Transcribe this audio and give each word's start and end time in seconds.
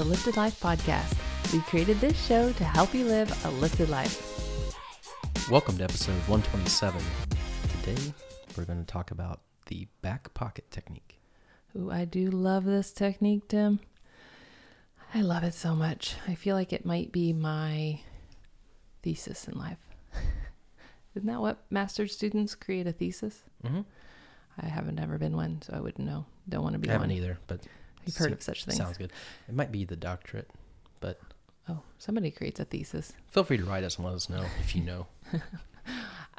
the 0.00 0.06
Lifted 0.06 0.38
Life 0.38 0.58
Podcast. 0.60 1.14
We 1.52 1.60
created 1.60 2.00
this 2.00 2.18
show 2.24 2.52
to 2.52 2.64
help 2.64 2.94
you 2.94 3.04
live 3.04 3.44
a 3.44 3.50
lifted 3.50 3.90
life. 3.90 4.72
Welcome 5.50 5.76
to 5.76 5.84
episode 5.84 6.16
127. 6.26 7.02
Today, 7.84 8.14
we're 8.56 8.64
going 8.64 8.82
to 8.82 8.90
talk 8.90 9.10
about 9.10 9.42
the 9.66 9.88
back 10.00 10.32
pocket 10.32 10.70
technique. 10.70 11.20
Ooh, 11.76 11.90
I 11.90 12.06
do 12.06 12.30
love 12.30 12.64
this 12.64 12.92
technique, 12.92 13.48
Tim. 13.48 13.78
I 15.14 15.20
love 15.20 15.44
it 15.44 15.52
so 15.52 15.74
much. 15.74 16.14
I 16.26 16.34
feel 16.34 16.56
like 16.56 16.72
it 16.72 16.86
might 16.86 17.12
be 17.12 17.34
my 17.34 18.00
thesis 19.02 19.48
in 19.48 19.58
life. 19.58 19.86
Isn't 21.14 21.26
that 21.26 21.42
what 21.42 21.66
master's 21.68 22.14
students 22.14 22.54
create 22.54 22.86
a 22.86 22.92
thesis? 22.92 23.42
Mm-hmm. 23.62 23.82
I 24.62 24.66
haven't 24.66 24.98
ever 24.98 25.18
been 25.18 25.36
one, 25.36 25.60
so 25.60 25.74
I 25.76 25.80
wouldn't 25.80 26.08
know. 26.08 26.24
Don't 26.48 26.62
want 26.62 26.72
to 26.72 26.78
be 26.78 26.88
I 26.88 26.92
haven't 26.92 27.10
one. 27.10 27.18
either, 27.18 27.38
but 27.46 27.66
You've 28.06 28.16
heard 28.16 28.32
of 28.32 28.42
such 28.42 28.64
things. 28.64 28.76
Sounds 28.78 28.98
good. 28.98 29.12
It 29.48 29.54
might 29.54 29.70
be 29.72 29.84
the 29.84 29.96
doctorate, 29.96 30.50
but 31.00 31.20
Oh, 31.68 31.82
somebody 31.98 32.30
creates 32.30 32.58
a 32.58 32.64
thesis. 32.64 33.12
feel 33.28 33.44
free 33.44 33.58
to 33.58 33.64
write 33.64 33.84
us 33.84 33.96
and 33.96 34.04
let 34.06 34.14
us 34.14 34.28
know 34.28 34.44
if 34.60 34.74
you 34.74 34.82
know. 34.82 35.06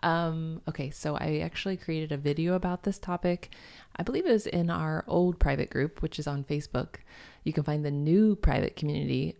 Um, 0.03 0.63
okay, 0.67 0.89
so 0.89 1.15
I 1.15 1.39
actually 1.43 1.77
created 1.77 2.11
a 2.11 2.17
video 2.17 2.55
about 2.55 2.81
this 2.84 2.97
topic. 2.97 3.51
I 3.95 4.01
believe 4.03 4.25
it 4.25 4.31
was 4.31 4.47
in 4.47 4.70
our 4.71 5.03
old 5.07 5.39
private 5.39 5.70
group, 5.70 6.01
which 6.01 6.17
is 6.17 6.25
on 6.25 6.43
Facebook. 6.43 6.95
You 7.43 7.53
can 7.53 7.63
find 7.63 7.85
the 7.85 7.91
new 7.91 8.35
private 8.35 8.75
community 8.75 9.35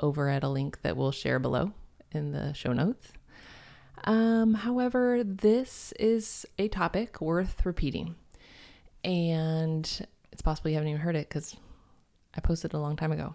over 0.00 0.28
at 0.28 0.42
a 0.42 0.48
link 0.48 0.82
that 0.82 0.96
we'll 0.96 1.12
share 1.12 1.38
below 1.38 1.72
in 2.10 2.32
the 2.32 2.52
show 2.54 2.72
notes. 2.72 3.12
Um, 4.02 4.54
however, 4.54 5.22
this 5.22 5.92
is 5.98 6.44
a 6.58 6.66
topic 6.68 7.20
worth 7.20 7.64
repeating. 7.64 8.16
And 9.04 10.06
it's 10.40 10.44
possible 10.46 10.70
you 10.70 10.76
haven't 10.76 10.88
even 10.88 11.02
heard 11.02 11.16
it 11.16 11.28
because 11.28 11.54
I 12.34 12.40
posted 12.40 12.72
a 12.72 12.78
long 12.78 12.96
time 12.96 13.12
ago. 13.12 13.34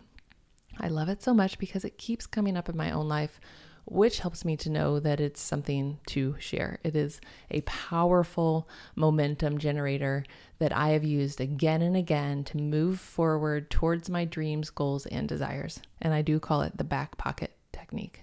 I 0.80 0.88
love 0.88 1.08
it 1.08 1.22
so 1.22 1.36
much 1.36 1.60
because 1.60 1.86
it 1.86 2.00
keeps 2.00 2.26
coming 2.26 2.58
up 2.58 2.68
in 2.68 2.76
my 2.76 2.90
own 2.90 3.08
life, 3.08 3.40
which 3.86 4.22
helps 4.22 4.44
me 4.44 4.58
to 4.58 4.72
know 4.72 5.00
that 5.00 5.20
it's 5.20 5.40
something 5.40 6.00
to 6.08 6.36
share. 6.40 6.80
It 6.84 6.96
is 6.96 7.22
a 7.52 7.62
powerful 7.62 8.68
momentum 8.96 9.60
generator 9.60 10.24
that 10.58 10.76
I 10.76 10.90
have 10.90 11.04
used 11.04 11.40
again 11.40 11.84
and 11.84 11.96
again 11.96 12.44
to 12.46 12.58
move 12.58 13.00
forward 13.00 13.70
towards 13.70 14.10
my 14.10 14.26
dreams, 14.26 14.72
goals, 14.72 15.06
and 15.06 15.30
desires. 15.30 15.82
And 16.02 16.12
I 16.12 16.24
do 16.24 16.40
call 16.40 16.64
it 16.64 16.76
the 16.78 16.84
back 16.84 17.18
pocket 17.18 17.56
technique. 17.72 18.22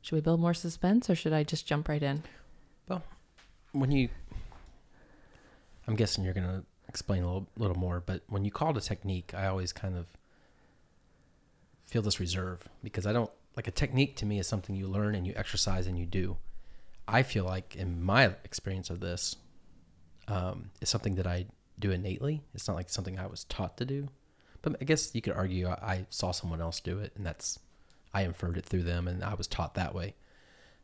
Should 0.00 0.14
we 0.14 0.22
build 0.22 0.40
more 0.40 0.54
suspense 0.54 1.10
or 1.10 1.14
should 1.14 1.34
I 1.34 1.42
just 1.42 1.66
jump 1.66 1.90
right 1.90 2.02
in? 2.02 2.22
Well, 2.88 3.02
when 3.72 3.90
you, 3.90 4.08
I'm 5.86 5.96
guessing 5.96 6.24
you're 6.24 6.32
going 6.32 6.46
to 6.46 6.64
explain 6.94 7.24
a 7.24 7.26
little, 7.26 7.48
little 7.56 7.76
more, 7.76 8.00
but 8.06 8.22
when 8.28 8.44
you 8.44 8.52
call 8.52 8.70
it 8.70 8.76
a 8.76 8.80
technique, 8.80 9.34
I 9.34 9.48
always 9.48 9.72
kind 9.72 9.96
of 9.96 10.06
feel 11.86 12.02
this 12.02 12.20
reserve 12.20 12.68
because 12.84 13.04
I 13.04 13.12
don't 13.12 13.32
like 13.56 13.66
a 13.66 13.72
technique 13.72 14.14
to 14.18 14.26
me 14.26 14.38
is 14.38 14.46
something 14.46 14.76
you 14.76 14.86
learn 14.86 15.16
and 15.16 15.26
you 15.26 15.32
exercise 15.34 15.88
and 15.88 15.98
you 15.98 16.06
do. 16.06 16.36
I 17.08 17.24
feel 17.24 17.44
like 17.44 17.74
in 17.74 18.00
my 18.00 18.26
experience 18.44 18.90
of 18.90 19.00
this, 19.00 19.34
um, 20.28 20.70
it's 20.80 20.90
something 20.92 21.16
that 21.16 21.26
I 21.26 21.46
do 21.80 21.90
innately. 21.90 22.44
It's 22.54 22.68
not 22.68 22.76
like 22.76 22.88
something 22.88 23.18
I 23.18 23.26
was 23.26 23.42
taught 23.42 23.76
to 23.78 23.84
do. 23.84 24.08
But 24.62 24.76
I 24.80 24.84
guess 24.84 25.12
you 25.16 25.20
could 25.20 25.34
argue 25.34 25.68
I, 25.68 25.72
I 25.72 26.06
saw 26.10 26.30
someone 26.30 26.60
else 26.60 26.78
do 26.78 27.00
it, 27.00 27.12
and 27.16 27.26
that's 27.26 27.58
I 28.14 28.22
inferred 28.22 28.56
it 28.56 28.64
through 28.64 28.84
them, 28.84 29.08
and 29.08 29.24
I 29.24 29.34
was 29.34 29.48
taught 29.48 29.74
that 29.74 29.96
way. 29.96 30.14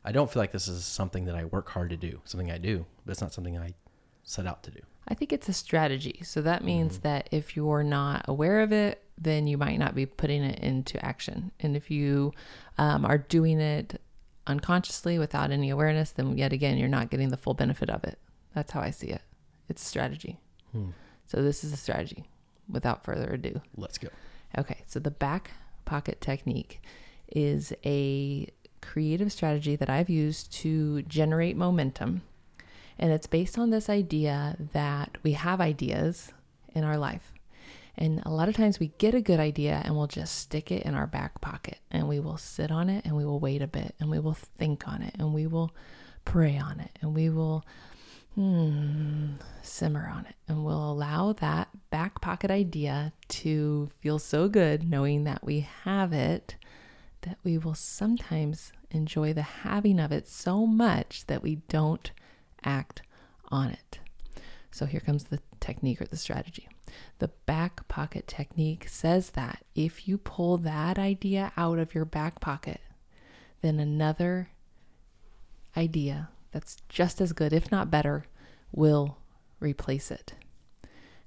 I 0.03 0.11
don't 0.11 0.29
feel 0.29 0.41
like 0.41 0.51
this 0.51 0.67
is 0.67 0.83
something 0.83 1.23
that 1.25 1.35
I 1.35 1.45
work 1.45 1.69
hard 1.69 1.89
to 1.91 1.97
do. 1.97 2.19
Something 2.25 2.51
I 2.51 2.57
do, 2.57 2.85
but 3.05 3.11
it's 3.11 3.21
not 3.21 3.33
something 3.33 3.57
I 3.57 3.75
set 4.23 4.45
out 4.45 4.63
to 4.63 4.71
do. 4.71 4.81
I 5.07 5.13
think 5.13 5.33
it's 5.33 5.49
a 5.49 5.53
strategy. 5.53 6.21
So 6.23 6.41
that 6.41 6.63
means 6.63 6.99
that 6.99 7.27
if 7.31 7.55
you're 7.55 7.83
not 7.83 8.25
aware 8.27 8.61
of 8.61 8.71
it, 8.71 9.03
then 9.17 9.47
you 9.47 9.57
might 9.57 9.77
not 9.77 9.95
be 9.95 10.05
putting 10.05 10.43
it 10.43 10.59
into 10.59 11.03
action. 11.03 11.51
And 11.59 11.75
if 11.75 11.91
you 11.91 12.33
um, 12.77 13.05
are 13.05 13.17
doing 13.17 13.59
it 13.59 13.99
unconsciously 14.47 15.19
without 15.19 15.51
any 15.51 15.69
awareness, 15.69 16.11
then 16.11 16.37
yet 16.37 16.53
again, 16.53 16.77
you're 16.77 16.87
not 16.87 17.09
getting 17.09 17.29
the 17.29 17.37
full 17.37 17.53
benefit 17.53 17.89
of 17.89 18.03
it. 18.03 18.19
That's 18.55 18.71
how 18.71 18.81
I 18.81 18.89
see 18.89 19.07
it. 19.07 19.21
It's 19.69 19.83
strategy. 19.83 20.39
Hmm. 20.71 20.89
So 21.27 21.41
this 21.41 21.63
is 21.63 21.71
a 21.71 21.77
strategy 21.77 22.25
without 22.69 23.03
further 23.03 23.33
ado. 23.33 23.61
Let's 23.77 23.97
go. 23.97 24.09
Okay, 24.57 24.83
so 24.87 24.99
the 24.99 25.11
back 25.11 25.51
pocket 25.85 26.19
technique 26.19 26.81
is 27.29 27.73
a 27.85 28.47
creative 28.81 29.31
strategy 29.31 29.75
that 29.75 29.89
I've 29.89 30.09
used 30.09 30.51
to 30.53 31.03
generate 31.03 31.55
momentum. 31.55 32.23
And 32.99 33.11
it's 33.11 33.27
based 33.27 33.57
on 33.57 33.69
this 33.69 33.89
idea 33.89 34.57
that 34.73 35.17
we 35.23 35.33
have 35.33 35.61
ideas 35.61 36.31
in 36.73 36.83
our 36.83 36.97
life. 36.97 37.33
And 37.97 38.21
a 38.25 38.31
lot 38.31 38.49
of 38.49 38.55
times 38.55 38.79
we 38.79 38.93
get 38.97 39.13
a 39.13 39.21
good 39.21 39.39
idea 39.39 39.81
and 39.83 39.95
we'll 39.95 40.07
just 40.07 40.37
stick 40.37 40.71
it 40.71 40.83
in 40.83 40.95
our 40.95 41.07
back 41.07 41.41
pocket 41.41 41.79
and 41.91 42.07
we 42.07 42.19
will 42.19 42.37
sit 42.37 42.71
on 42.71 42.89
it 42.89 43.05
and 43.05 43.15
we 43.15 43.25
will 43.25 43.39
wait 43.39 43.61
a 43.61 43.67
bit 43.67 43.95
and 43.99 44.09
we 44.09 44.19
will 44.19 44.33
think 44.33 44.87
on 44.87 45.01
it 45.01 45.15
and 45.19 45.33
we 45.33 45.45
will 45.45 45.71
pray 46.23 46.57
on 46.57 46.79
it 46.79 46.97
and 47.01 47.13
we 47.13 47.29
will 47.29 47.65
hmm, 48.35 49.33
simmer 49.61 50.09
on 50.13 50.25
it 50.25 50.35
and 50.47 50.63
we'll 50.63 50.91
allow 50.91 51.33
that 51.33 51.67
back 51.89 52.21
pocket 52.21 52.49
idea 52.49 53.11
to 53.27 53.89
feel 53.99 54.19
so 54.19 54.47
good 54.47 54.89
knowing 54.89 55.25
that 55.25 55.43
we 55.43 55.67
have 55.83 56.13
it 56.13 56.55
that 57.21 57.37
we 57.43 57.57
will 57.57 57.75
sometimes 57.75 58.71
enjoy 58.89 59.33
the 59.33 59.41
having 59.41 59.99
of 59.99 60.11
it 60.11 60.27
so 60.27 60.65
much 60.65 61.25
that 61.27 61.43
we 61.43 61.55
don't 61.67 62.11
act 62.63 63.01
on 63.49 63.69
it. 63.69 63.99
So 64.71 64.85
here 64.85 65.01
comes 65.01 65.25
the 65.25 65.39
technique 65.59 66.01
or 66.01 66.05
the 66.05 66.17
strategy. 66.17 66.67
The 67.19 67.29
back 67.45 67.87
pocket 67.87 68.27
technique 68.27 68.87
says 68.87 69.31
that 69.31 69.63
if 69.75 70.07
you 70.07 70.17
pull 70.17 70.57
that 70.57 70.97
idea 70.97 71.51
out 71.57 71.79
of 71.79 71.93
your 71.93 72.05
back 72.05 72.39
pocket, 72.39 72.81
then 73.61 73.79
another 73.79 74.49
idea 75.75 76.29
that's 76.51 76.77
just 76.89 77.21
as 77.21 77.33
good, 77.33 77.53
if 77.53 77.71
not 77.71 77.91
better, 77.91 78.25
will 78.71 79.17
replace 79.59 80.11
it. 80.11 80.33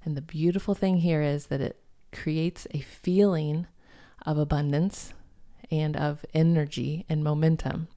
And 0.03 0.15
the 0.15 0.21
beautiful 0.21 0.75
thing 0.75 0.97
here 0.97 1.21
is 1.21 1.47
that 1.47 1.61
it 1.61 1.79
creates 2.11 2.67
a 2.71 2.79
feeling 2.79 3.67
of 4.25 4.37
abundance 4.37 5.13
and 5.71 5.97
of 5.97 6.25
energy 6.33 7.05
and 7.09 7.23
momentum. 7.23 7.87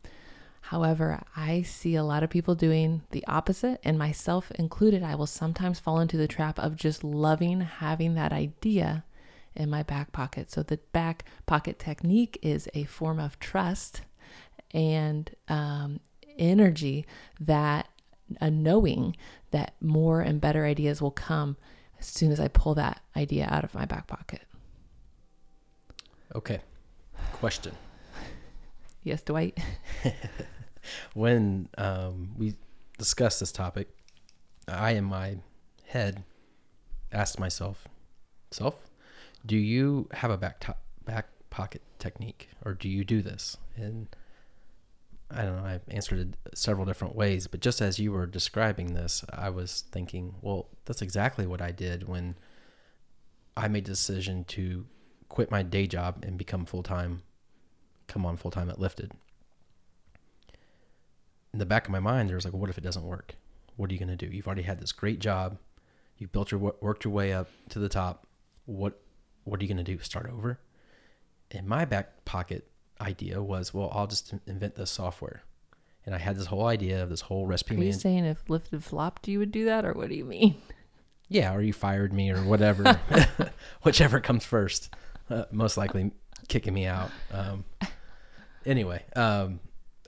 However, 0.68 1.22
I 1.34 1.62
see 1.62 1.94
a 1.94 2.04
lot 2.04 2.22
of 2.22 2.28
people 2.28 2.54
doing 2.54 3.00
the 3.10 3.26
opposite, 3.26 3.80
and 3.84 3.98
myself 3.98 4.50
included. 4.50 5.02
I 5.02 5.14
will 5.14 5.26
sometimes 5.26 5.80
fall 5.80 5.98
into 5.98 6.18
the 6.18 6.28
trap 6.28 6.58
of 6.58 6.76
just 6.76 7.02
loving 7.02 7.62
having 7.62 8.16
that 8.16 8.34
idea 8.34 9.02
in 9.54 9.70
my 9.70 9.82
back 9.82 10.12
pocket. 10.12 10.50
So, 10.50 10.62
the 10.62 10.76
back 10.92 11.24
pocket 11.46 11.78
technique 11.78 12.38
is 12.42 12.68
a 12.74 12.84
form 12.84 13.18
of 13.18 13.40
trust 13.40 14.02
and 14.74 15.34
um, 15.48 16.00
energy 16.38 17.06
that 17.40 17.88
a 18.38 18.50
knowing 18.50 19.16
that 19.52 19.72
more 19.80 20.20
and 20.20 20.38
better 20.38 20.66
ideas 20.66 21.00
will 21.00 21.10
come 21.10 21.56
as 21.98 22.04
soon 22.04 22.30
as 22.30 22.38
I 22.38 22.48
pull 22.48 22.74
that 22.74 23.00
idea 23.16 23.48
out 23.50 23.64
of 23.64 23.72
my 23.72 23.86
back 23.86 24.06
pocket. 24.06 24.42
Okay. 26.34 26.60
Question. 27.32 27.72
Yes, 29.04 29.22
Dwight? 29.22 29.56
When 31.14 31.68
um, 31.78 32.30
we 32.36 32.54
discussed 32.98 33.40
this 33.40 33.52
topic, 33.52 33.88
I, 34.66 34.92
in 34.92 35.04
my 35.04 35.38
head, 35.86 36.24
asked 37.12 37.38
myself, 37.38 37.88
"Self, 38.50 38.88
do 39.44 39.56
you 39.56 40.08
have 40.12 40.30
a 40.30 40.36
back 40.36 40.60
to- 40.60 40.76
back 41.04 41.28
pocket 41.50 41.82
technique, 41.98 42.50
or 42.64 42.74
do 42.74 42.88
you 42.88 43.04
do 43.04 43.22
this?" 43.22 43.56
And 43.76 44.08
I 45.30 45.42
don't 45.42 45.56
know. 45.56 45.64
I 45.64 45.80
answered 45.88 46.20
it 46.20 46.58
several 46.58 46.86
different 46.86 47.14
ways, 47.14 47.46
but 47.46 47.60
just 47.60 47.80
as 47.82 47.98
you 47.98 48.12
were 48.12 48.26
describing 48.26 48.94
this, 48.94 49.24
I 49.30 49.50
was 49.50 49.84
thinking, 49.92 50.36
well, 50.40 50.68
that's 50.86 51.02
exactly 51.02 51.46
what 51.46 51.60
I 51.60 51.70
did 51.70 52.08
when 52.08 52.36
I 53.56 53.68
made 53.68 53.84
the 53.84 53.90
decision 53.90 54.44
to 54.44 54.86
quit 55.28 55.50
my 55.50 55.62
day 55.62 55.86
job 55.86 56.24
and 56.26 56.38
become 56.38 56.64
full 56.64 56.82
time, 56.82 57.22
come 58.06 58.24
on 58.24 58.36
full 58.36 58.50
time 58.50 58.70
at 58.70 58.78
Lifted. 58.78 59.12
In 61.52 61.58
the 61.58 61.66
back 61.66 61.86
of 61.86 61.92
my 61.92 62.00
mind, 62.00 62.28
there 62.28 62.36
was 62.36 62.44
like, 62.44 62.54
what 62.54 62.70
if 62.70 62.78
it 62.78 62.84
doesn't 62.84 63.04
work? 63.04 63.34
What 63.76 63.90
are 63.90 63.92
you 63.94 63.98
going 63.98 64.16
to 64.16 64.26
do? 64.26 64.26
You've 64.34 64.46
already 64.46 64.62
had 64.62 64.80
this 64.80 64.92
great 64.92 65.18
job. 65.18 65.58
You've 66.16 66.32
built 66.32 66.50
your 66.50 66.74
worked 66.80 67.04
your 67.04 67.12
way 67.12 67.32
up 67.32 67.48
to 67.70 67.78
the 67.78 67.88
top. 67.88 68.26
What 68.66 69.00
what 69.44 69.60
are 69.60 69.64
you 69.64 69.68
going 69.72 69.84
to 69.84 69.96
do? 69.96 70.02
Start 70.02 70.30
over? 70.30 70.58
In 71.50 71.66
my 71.66 71.84
back 71.84 72.24
pocket 72.24 72.68
idea 73.00 73.42
was, 73.42 73.72
well, 73.72 73.90
I'll 73.94 74.06
just 74.06 74.34
invent 74.46 74.74
this 74.74 74.90
software. 74.90 75.42
And 76.04 76.14
I 76.14 76.18
had 76.18 76.36
this 76.36 76.46
whole 76.46 76.66
idea 76.66 77.02
of 77.02 77.10
this 77.10 77.22
whole 77.22 77.46
recipe 77.46 77.74
Are 77.76 77.78
you 77.78 77.90
man. 77.90 77.98
saying 77.98 78.24
if 78.24 78.48
lifted 78.48 78.82
flopped, 78.82 79.28
you 79.28 79.38
would 79.38 79.52
do 79.52 79.66
that, 79.66 79.84
or 79.84 79.92
what 79.92 80.08
do 80.08 80.14
you 80.14 80.24
mean? 80.24 80.56
Yeah, 81.28 81.54
or 81.54 81.60
you 81.60 81.72
fired 81.72 82.12
me 82.12 82.30
or 82.30 82.42
whatever, 82.42 82.98
whichever 83.82 84.18
comes 84.18 84.44
first. 84.44 84.94
Uh, 85.28 85.44
most 85.52 85.76
likely 85.76 86.10
kicking 86.48 86.72
me 86.72 86.86
out. 86.86 87.10
Um, 87.30 87.64
anyway, 88.64 89.04
um, 89.14 89.60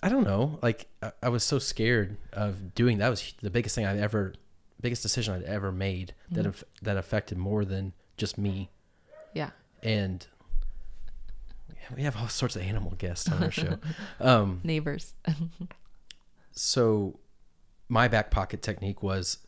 I 0.02 0.08
don't 0.08 0.24
know. 0.24 0.58
Like 0.62 0.86
I, 1.02 1.12
I 1.24 1.28
was 1.28 1.44
so 1.44 1.58
scared 1.58 2.16
of 2.32 2.74
doing 2.74 2.98
that. 2.98 3.08
Was 3.10 3.34
the 3.42 3.50
biggest 3.50 3.74
thing 3.74 3.84
I'd 3.86 3.98
ever, 3.98 4.34
biggest 4.80 5.02
decision 5.02 5.34
I'd 5.34 5.42
ever 5.42 5.70
made 5.72 6.14
that 6.30 6.44
Mhm. 6.46 6.48
aff 6.50 6.64
that 6.82 6.96
affected 6.96 7.36
more 7.38 7.64
than 7.64 7.92
just 8.16 8.38
me. 8.38 8.70
Yeah. 9.34 9.50
And 9.82 10.26
we 11.96 12.02
have 12.02 12.16
all 12.16 12.28
sorts 12.28 12.56
of 12.56 12.62
animal 12.62 12.92
guests 12.92 13.28
on 13.30 13.42
our 13.42 13.50
show. 13.50 13.78
Um, 14.20 14.60
Neighbors. 14.62 15.14
so 16.52 17.18
my 17.88 18.08
back 18.08 18.30
pocket 18.30 18.62
technique 18.62 19.02
was 19.02 19.38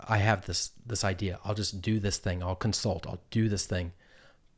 I 0.00 0.18
have 0.18 0.46
this 0.46 0.70
this 0.84 1.04
idea. 1.04 1.38
I'll 1.44 1.54
just 1.54 1.80
do 1.80 1.98
this 1.98 2.18
thing. 2.18 2.42
I'll 2.42 2.54
consult. 2.56 3.06
I'll 3.06 3.20
do 3.30 3.48
this 3.48 3.64
thing. 3.66 3.92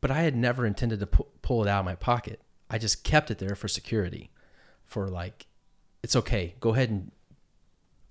But 0.01 0.11
I 0.11 0.23
had 0.23 0.37
never 0.37 0.67
intended 0.67 1.01
to 1.01 1.07
pu- 1.07 1.27
pull 1.43 1.63
it 1.65 1.69
out 1.69 1.81
of 1.81 1.85
my 1.85 1.95
pocket. 1.95 2.41
I 2.71 2.79
just 2.79 3.05
kept 3.05 3.31
it 3.31 3.39
there 3.39 3.55
for 3.55 3.69
security. 3.69 4.31
For 4.89 5.07
like 5.09 5.47
it's 6.03 6.17
okay. 6.17 6.57
Go 6.59 6.75
ahead 6.75 6.91
and 6.91 7.13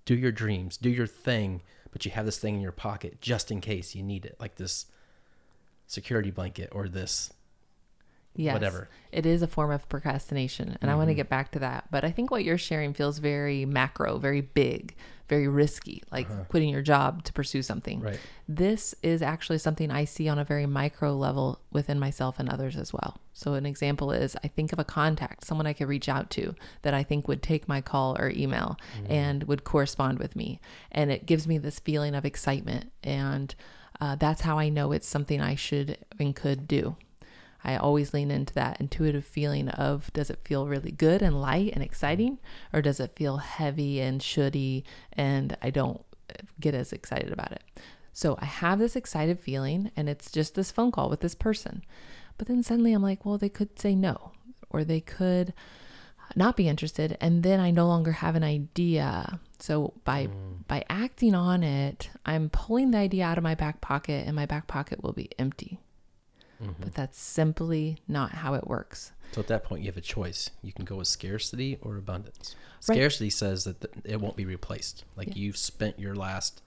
do 0.06 0.15
your 0.15 0.31
dreams, 0.31 0.77
do 0.77 0.89
your 0.89 1.07
thing, 1.07 1.62
but 1.91 2.06
you 2.06 2.12
have 2.12 2.25
this 2.25 2.38
thing 2.38 2.56
in 2.56 2.62
your 2.62 2.71
pocket 2.71 3.19
just 3.19 3.51
in 3.51 3.59
case 3.59 3.94
you 3.94 4.03
need 4.03 4.25
it. 4.25 4.38
Like 4.39 4.56
this 4.56 4.85
security 5.85 6.31
blanket 6.31 6.69
or 6.71 6.88
this 6.88 7.33
Yes. 8.38 8.53
whatever. 8.53 8.88
It 9.12 9.25
is 9.25 9.41
a 9.41 9.47
form 9.47 9.71
of 9.71 9.89
procrastination. 9.89 10.77
And 10.79 10.91
I 10.91 10.95
want 10.95 11.07
to 11.07 11.13
mm-hmm. 11.13 11.18
get 11.18 11.29
back 11.29 11.51
to 11.53 11.59
that. 11.59 11.85
But 11.89 12.06
I 12.06 12.12
think 12.12 12.29
what 12.29 12.44
you're 12.44 12.57
sharing 12.57 12.94
feels 12.94 13.18
very 13.18 13.65
macro, 13.65 14.19
very 14.19 14.41
big, 14.41 14.95
very 15.27 15.47
risky, 15.47 16.03
like 16.12 16.27
quitting 16.47 16.69
your 16.69 16.81
job 16.81 17.24
to 17.24 17.33
pursue 17.33 17.62
something. 17.62 18.01
Right. 18.01 18.19
This 18.47 18.95
is 19.03 19.21
actually 19.21 19.57
something 19.57 19.91
I 19.91 20.06
see 20.06 20.29
on 20.29 20.39
a 20.39 20.45
very 20.45 20.65
micro 20.65 21.13
level 21.13 21.59
within 21.71 22.00
myself 22.00 22.39
and 22.39 22.50
others 22.50 22.77
as 22.77 22.94
well. 22.94 23.19
So, 23.33 23.53
an 23.53 23.65
example 23.65 24.12
is 24.12 24.35
I 24.44 24.47
think 24.47 24.74
of 24.74 24.79
a 24.79 24.83
contact, 24.83 25.45
someone 25.45 25.68
I 25.68 25.74
could 25.74 25.88
reach 25.88 26.09
out 26.09 26.29
to 26.31 26.56
that 26.81 26.94
I 26.94 27.03
think 27.03 27.27
would 27.27 27.44
take 27.44 27.68
my 27.68 27.81
call 27.81 28.18
or 28.18 28.29
email 28.29 28.77
and 29.09 29.44
would 29.44 29.63
correspond 29.63 30.19
with 30.19 30.35
me. 30.35 30.59
And 30.91 31.12
it 31.12 31.25
gives 31.25 31.47
me 31.47 31.57
this 31.57 31.80
feeling 31.80 32.15
of 32.15 32.25
excitement. 32.25 32.91
And 33.03 33.53
uh, 34.00 34.15
that's 34.15 34.41
how 34.41 34.57
I 34.57 34.69
know 34.69 34.91
it's 34.91 35.07
something 35.07 35.41
I 35.41 35.56
should 35.56 35.97
and 36.19 36.35
could 36.35 36.68
do. 36.68 36.95
I 37.63 37.75
always 37.75 38.13
lean 38.13 38.31
into 38.31 38.54
that 38.54 38.80
intuitive 38.80 39.25
feeling 39.25 39.69
of 39.69 40.12
does 40.13 40.30
it 40.30 40.39
feel 40.45 40.68
really 40.68 40.92
good 40.92 41.21
and 41.21 41.42
light 41.42 41.71
and 41.74 41.83
exciting, 41.83 42.38
or 42.71 42.81
does 42.81 43.00
it 43.00 43.15
feel 43.15 43.38
heavy 43.38 44.00
and 44.00 44.21
shouldy 44.21 44.83
and 45.13 45.57
I 45.62 45.69
don't 45.69 46.01
get 46.59 46.75
as 46.75 46.94
excited 46.94 47.31
about 47.31 47.51
it? 47.51 47.63
So 48.13 48.38
I 48.42 48.45
have 48.45 48.80
this 48.80 48.95
excited 48.95 49.39
feeling, 49.39 49.92
and 49.95 50.09
it's 50.09 50.31
just 50.31 50.56
this 50.56 50.71
phone 50.71 50.92
call 50.92 51.09
with 51.09 51.19
this 51.19 51.36
person. 51.36 51.83
But 52.38 52.48
then 52.48 52.63
suddenly 52.63 52.94
I'm 52.94 53.04
like, 53.04 53.25
well, 53.25 53.38
they 53.38 53.50
could 53.50 53.77
say 53.77 53.94
no, 53.94 54.31
or 54.69 54.83
they 54.83 55.01
could 55.01 55.54
not 56.36 56.57
be 56.57 56.68
interested, 56.68 57.18
and 57.21 57.44
then 57.44 57.59
I 57.59 57.71
no 57.71 57.88
longer 57.88 58.12
have 58.12 58.36
an 58.36 58.44
idea. 58.44 59.39
So 59.59 59.94
by 60.04 60.27
mm. 60.27 60.68
by 60.68 60.83
acting 60.89 61.36
on 61.36 61.63
it, 61.63 62.09
I'm 62.25 62.50
pulling 62.50 62.92
the 62.92 62.98
idea 62.98 63.25
out 63.25 63.38
of 63.38 63.44
my 63.44 63.56
back 63.56 63.81
pocket, 63.81 64.25
and 64.25 64.36
my 64.36 64.45
back 64.45 64.68
pocket 64.68 65.04
will 65.04 65.13
be 65.13 65.30
empty. 65.38 65.80
Mm-hmm. 66.62 66.83
But 66.83 66.94
that's 66.95 67.19
simply 67.19 67.98
not 68.07 68.31
how 68.31 68.54
it 68.56 68.68
works. 68.68 69.12
So 69.33 69.42
at 69.42 69.48
that 69.48 69.63
point, 69.63 69.81
you 69.81 69.88
have 69.88 69.98
a 69.98 70.01
choice. 70.01 70.50
You 70.63 70.71
can 70.74 70.86
go 70.86 70.95
with 70.95 71.07
scarcity 71.07 71.77
or 71.81 71.98
abundance. 71.98 72.56
Right. 72.88 72.95
Scarcity 72.95 73.30
says 73.30 73.63
that 73.65 73.81
th- 73.81 73.94
it 74.06 74.21
won't 74.21 74.36
be 74.38 74.45
replaced. 74.45 75.04
Like 75.15 75.27
Yeah. 75.30 75.33
you've 75.36 75.57
spent 75.57 76.00
your 76.00 76.15
last 76.15 76.62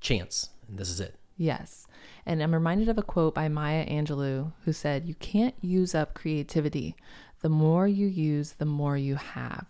chance, 0.00 0.50
and 0.68 0.78
this 0.78 0.90
is 0.90 1.00
it. 1.00 1.14
Yes. 1.36 1.86
And 2.26 2.42
I'm 2.42 2.52
reminded 2.52 2.88
of 2.88 2.98
a 2.98 3.02
quote 3.02 3.34
by 3.34 3.48
Maya 3.48 3.86
Angelou 3.88 4.52
who 4.64 4.72
said, 4.72 5.06
You 5.06 5.14
can't 5.14 5.54
use 5.60 5.94
up 5.94 6.14
creativity. 6.14 6.96
The 7.40 7.48
more 7.48 7.86
you 7.86 8.06
use, 8.08 8.52
the 8.54 8.64
more 8.64 8.96
you 8.98 9.14
have. 9.14 9.66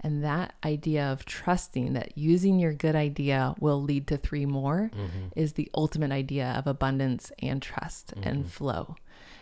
And 0.00 0.22
that 0.24 0.54
idea 0.64 1.10
of 1.10 1.24
trusting 1.24 1.94
that 1.94 2.16
using 2.16 2.58
your 2.58 2.72
good 2.72 2.94
idea 2.94 3.54
will 3.58 3.82
lead 3.82 4.06
to 4.08 4.16
three 4.16 4.46
more 4.46 4.90
is 5.34 5.54
the 5.54 5.70
ultimate 5.74 6.12
idea 6.12 6.54
of 6.56 6.66
abundance 6.66 7.32
and 7.40 7.62
trust 7.62 8.12
and 8.22 8.50
flow. 8.50 8.96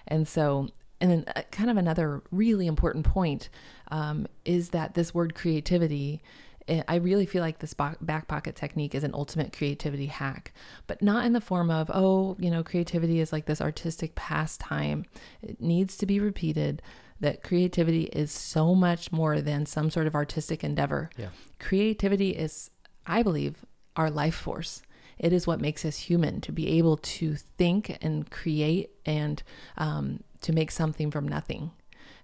And 0.07 0.29
so, 0.29 0.69
and 1.01 1.11
then 1.11 1.25
uh, 1.35 1.43
kind 1.51 1.71
of 1.71 1.77
another 1.77 2.23
really 2.31 2.67
important 2.67 3.05
point 3.05 3.49
um, 3.91 4.27
is 4.45 4.71
that 4.71 4.95
this 4.95 5.13
word 5.13 5.35
creativity 5.35 6.23
eh, 6.69 6.83
I 6.89 6.97
really 6.97 7.27
feel 7.27 7.43
like 7.43 7.59
this 7.59 7.75
back 7.75 8.29
pocket 8.29 8.57
technique 8.57 8.95
is 8.95 9.05
an 9.05 9.13
ultimate 9.13 9.53
creativity 9.53 10.07
hack, 10.07 10.55
but 10.87 11.03
not 11.03 11.27
in 11.27 11.33
the 11.35 11.41
form 11.41 11.71
of, 11.71 11.91
oh, 11.93 12.37
you 12.39 12.51
know, 12.51 12.63
creativity 12.63 13.21
is 13.21 13.33
like 13.33 13.47
this 13.47 13.61
artistic 13.61 14.15
pastime. 14.15 15.05
It 15.43 15.61
needs 15.61 15.97
to 15.99 16.07
be 16.07 16.21
repeated 16.21 16.81
that 17.21 17.43
creativity 17.43 18.05
is 18.05 18.31
so 18.31 18.75
much 18.75 19.13
more 19.13 19.41
than 19.41 19.67
some 19.67 19.91
sort 19.91 20.07
of 20.07 20.15
artistic 20.15 20.65
endeavor. 20.65 21.11
Yeah. 21.17 21.29
Creativity 21.59 22.31
is, 22.31 22.71
I 23.07 23.23
believe, 23.23 23.65
our 23.97 24.11
life 24.11 24.35
force. 24.35 24.83
It 25.19 25.33
is 25.33 25.47
what 25.47 25.61
makes 25.61 25.85
us 25.85 25.97
human 25.97 26.41
to 26.43 26.53
be 26.53 26.79
able 26.79 26.97
to 26.97 27.37
think 27.37 27.97
and 28.03 28.29
create 28.31 28.91
and 29.07 29.43
um, 29.77 30.25
to 30.41 30.53
make 30.53 30.71
something 30.71 31.11
from 31.11 31.27
nothing. 31.29 31.71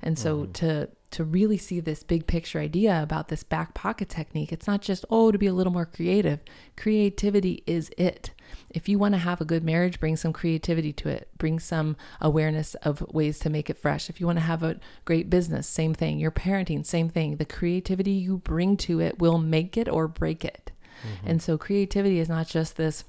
And 0.02 0.19
so 0.19 0.43
mm-hmm. 0.43 0.52
to 0.52 0.88
to 1.12 1.25
really 1.25 1.56
see 1.56 1.81
this 1.81 2.05
big 2.05 2.29
picture 2.29 2.61
idea 2.61 3.02
about 3.02 3.29
this 3.29 3.43
back 3.43 3.75
pocket 3.75 4.08
technique, 4.08 4.52
it's 4.52 4.69
not 4.69 4.81
just 4.81 5.05
oh 5.11 5.32
to 5.32 5.38
be 5.38 5.47
a 5.47 5.52
little 5.52 5.73
more 5.73 5.87
creative. 5.87 6.38
Creativity 6.76 7.64
is 7.67 7.91
it. 7.99 8.31
If 8.70 8.88
you 8.88 8.99
want 8.99 9.14
to 9.14 9.19
have 9.19 9.41
a 9.41 9.44
good 9.44 9.64
marriage, 9.64 9.99
bring 9.99 10.17
some 10.17 10.32
creativity 10.32 10.93
to 10.94 11.08
it. 11.08 11.29
Bring 11.37 11.58
some 11.58 11.97
awareness 12.20 12.75
of 12.76 13.02
ways 13.12 13.38
to 13.41 13.50
make 13.50 13.69
it 13.69 13.79
fresh. 13.79 14.08
If 14.08 14.20
you 14.20 14.26
want 14.26 14.38
to 14.38 14.44
have 14.44 14.62
a 14.62 14.79
great 15.05 15.29
business, 15.29 15.67
same 15.67 15.94
thing. 15.94 16.19
Your 16.19 16.31
parenting, 16.31 16.87
same 16.87 17.08
thing. 17.08 17.37
The 17.37 17.44
creativity 17.44 18.12
you 18.12 18.38
bring 18.38 18.76
to 18.79 19.00
it 19.00 19.19
will 19.19 19.38
make 19.38 19.76
it 19.76 19.88
or 19.88 20.06
break 20.06 20.44
it. 20.44 20.70
Mm-hmm. 21.02 21.29
And 21.29 21.43
so 21.43 21.58
creativity 21.58 22.19
is 22.20 22.29
not 22.29 22.47
just 22.47 22.76
this 22.76 23.05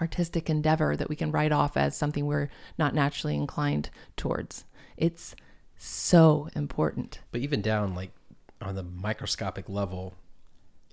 artistic 0.00 0.50
endeavor 0.50 0.96
that 0.96 1.08
we 1.08 1.16
can 1.16 1.30
write 1.30 1.52
off 1.52 1.76
as 1.76 1.96
something 1.96 2.26
we're 2.26 2.50
not 2.78 2.94
naturally 2.94 3.36
inclined 3.36 3.90
towards. 4.16 4.64
It's 4.96 5.34
so 5.76 6.48
important. 6.54 7.20
But 7.32 7.40
even 7.40 7.60
down 7.62 7.94
like 7.94 8.12
on 8.60 8.74
the 8.74 8.82
microscopic 8.82 9.68
level, 9.68 10.14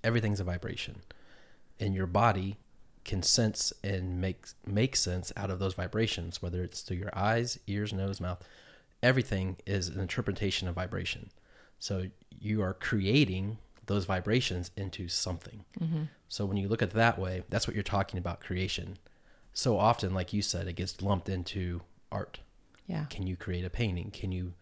everything's 0.04 0.40
a 0.40 0.44
vibration, 0.44 1.02
and 1.80 1.94
your 1.94 2.08
body 2.08 2.58
can 3.04 3.24
sense 3.24 3.74
and 3.84 4.22
make 4.22 4.46
make 4.66 4.96
sense 4.96 5.32
out 5.36 5.50
of 5.50 5.60
those 5.60 5.74
vibrations, 5.74 6.42
whether 6.42 6.64
it's 6.64 6.82
through 6.82 6.98
your 6.98 7.16
eyes, 7.18 7.60
ears, 7.68 7.94
nose, 7.94 8.20
mouth. 8.20 8.44
Everything 9.02 9.58
is 9.66 9.88
an 9.88 10.00
interpretation 10.00 10.68
of 10.68 10.76
vibration. 10.76 11.32
So 11.80 12.06
you 12.40 12.62
are 12.62 12.76
creating 12.76 13.58
those 13.88 14.06
vibrations 14.06 14.70
into 14.78 15.08
something. 15.08 15.66
Mm-hmm. 15.80 16.04
So 16.28 16.46
when 16.46 16.58
you 16.58 16.68
look 16.68 16.84
at 16.84 16.90
it 16.90 16.96
that 16.96 17.18
way, 17.18 17.44
that's 17.50 17.68
what 17.68 17.74
you're 17.74 17.84
talking 17.84 18.20
about 18.20 18.40
creation. 18.40 19.00
So 19.54 19.78
often, 19.78 20.14
like 20.14 20.32
you 20.32 20.42
said, 20.44 20.68
it 20.68 20.74
gets 20.74 21.02
lumped 21.02 21.28
into 21.28 21.82
art. 22.12 22.40
Yeah. 22.86 23.06
Can 23.10 23.26
you 23.26 23.36
create 23.36 23.66
a 23.66 23.70
painting? 23.70 24.12
Can 24.12 24.32
you 24.32 24.54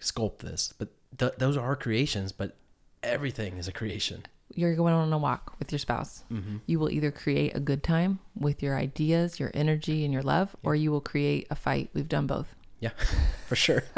sculpt 0.00 0.38
this? 0.38 0.72
But 0.76 0.88
th- 1.18 1.34
those 1.38 1.56
are 1.56 1.76
creations, 1.76 2.32
but 2.32 2.56
everything 3.02 3.56
is 3.58 3.68
a 3.68 3.72
creation. 3.72 4.26
You're 4.54 4.76
going 4.76 4.94
on 4.94 5.12
a 5.12 5.18
walk 5.18 5.54
with 5.58 5.72
your 5.72 5.78
spouse. 5.78 6.24
Mm-hmm. 6.30 6.58
You 6.66 6.78
will 6.78 6.90
either 6.90 7.10
create 7.10 7.56
a 7.56 7.60
good 7.60 7.82
time 7.82 8.20
with 8.38 8.62
your 8.62 8.76
ideas, 8.76 9.40
your 9.40 9.50
energy, 9.54 10.04
and 10.04 10.12
your 10.12 10.22
love, 10.22 10.54
or 10.62 10.74
you 10.74 10.90
will 10.90 11.00
create 11.00 11.46
a 11.50 11.56
fight. 11.56 11.90
We've 11.92 12.08
done 12.08 12.26
both. 12.26 12.54
Yeah, 12.78 12.90
for 13.46 13.56
sure. 13.56 13.84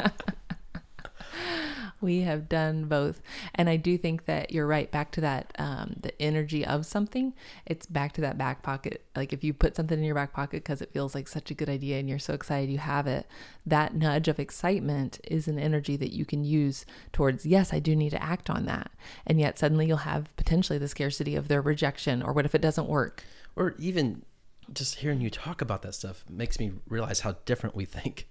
We 1.99 2.21
have 2.21 2.47
done 2.47 2.85
both. 2.85 3.21
And 3.55 3.69
I 3.69 3.75
do 3.75 3.97
think 3.97 4.25
that 4.25 4.51
you're 4.51 4.67
right. 4.67 4.91
Back 4.91 5.11
to 5.13 5.21
that, 5.21 5.53
um, 5.57 5.95
the 6.01 6.19
energy 6.21 6.65
of 6.65 6.85
something, 6.85 7.33
it's 7.65 7.85
back 7.85 8.13
to 8.13 8.21
that 8.21 8.37
back 8.37 8.61
pocket. 8.63 9.05
Like 9.15 9.33
if 9.33 9.43
you 9.43 9.53
put 9.53 9.75
something 9.75 9.97
in 9.97 10.05
your 10.05 10.15
back 10.15 10.33
pocket 10.33 10.63
because 10.63 10.81
it 10.81 10.93
feels 10.93 11.15
like 11.15 11.27
such 11.27 11.49
a 11.49 11.55
good 11.55 11.69
idea 11.69 11.97
and 11.97 12.07
you're 12.07 12.19
so 12.19 12.33
excited 12.33 12.69
you 12.69 12.77
have 12.77 13.07
it, 13.07 13.27
that 13.65 13.95
nudge 13.95 14.27
of 14.27 14.39
excitement 14.39 15.19
is 15.23 15.47
an 15.47 15.57
energy 15.57 15.97
that 15.97 16.13
you 16.13 16.25
can 16.25 16.43
use 16.43 16.85
towards, 17.11 17.45
yes, 17.45 17.73
I 17.73 17.79
do 17.79 17.95
need 17.95 18.11
to 18.11 18.23
act 18.23 18.49
on 18.49 18.65
that. 18.65 18.91
And 19.25 19.39
yet 19.39 19.57
suddenly 19.57 19.87
you'll 19.87 19.97
have 19.97 20.35
potentially 20.37 20.77
the 20.79 20.87
scarcity 20.87 21.35
of 21.35 21.47
their 21.47 21.61
rejection 21.61 22.21
or 22.21 22.33
what 22.33 22.45
if 22.45 22.53
it 22.53 22.61
doesn't 22.61 22.87
work? 22.87 23.23
or 23.57 23.73
even 23.79 24.23
just 24.71 24.95
hearing 24.95 25.19
you 25.19 25.29
talk 25.29 25.61
about 25.61 25.81
that 25.81 25.95
stuff 25.95 26.23
makes 26.29 26.59
me 26.59 26.71
realize 26.87 27.21
how 27.21 27.35
different 27.45 27.75
we 27.75 27.85
think. 27.85 28.29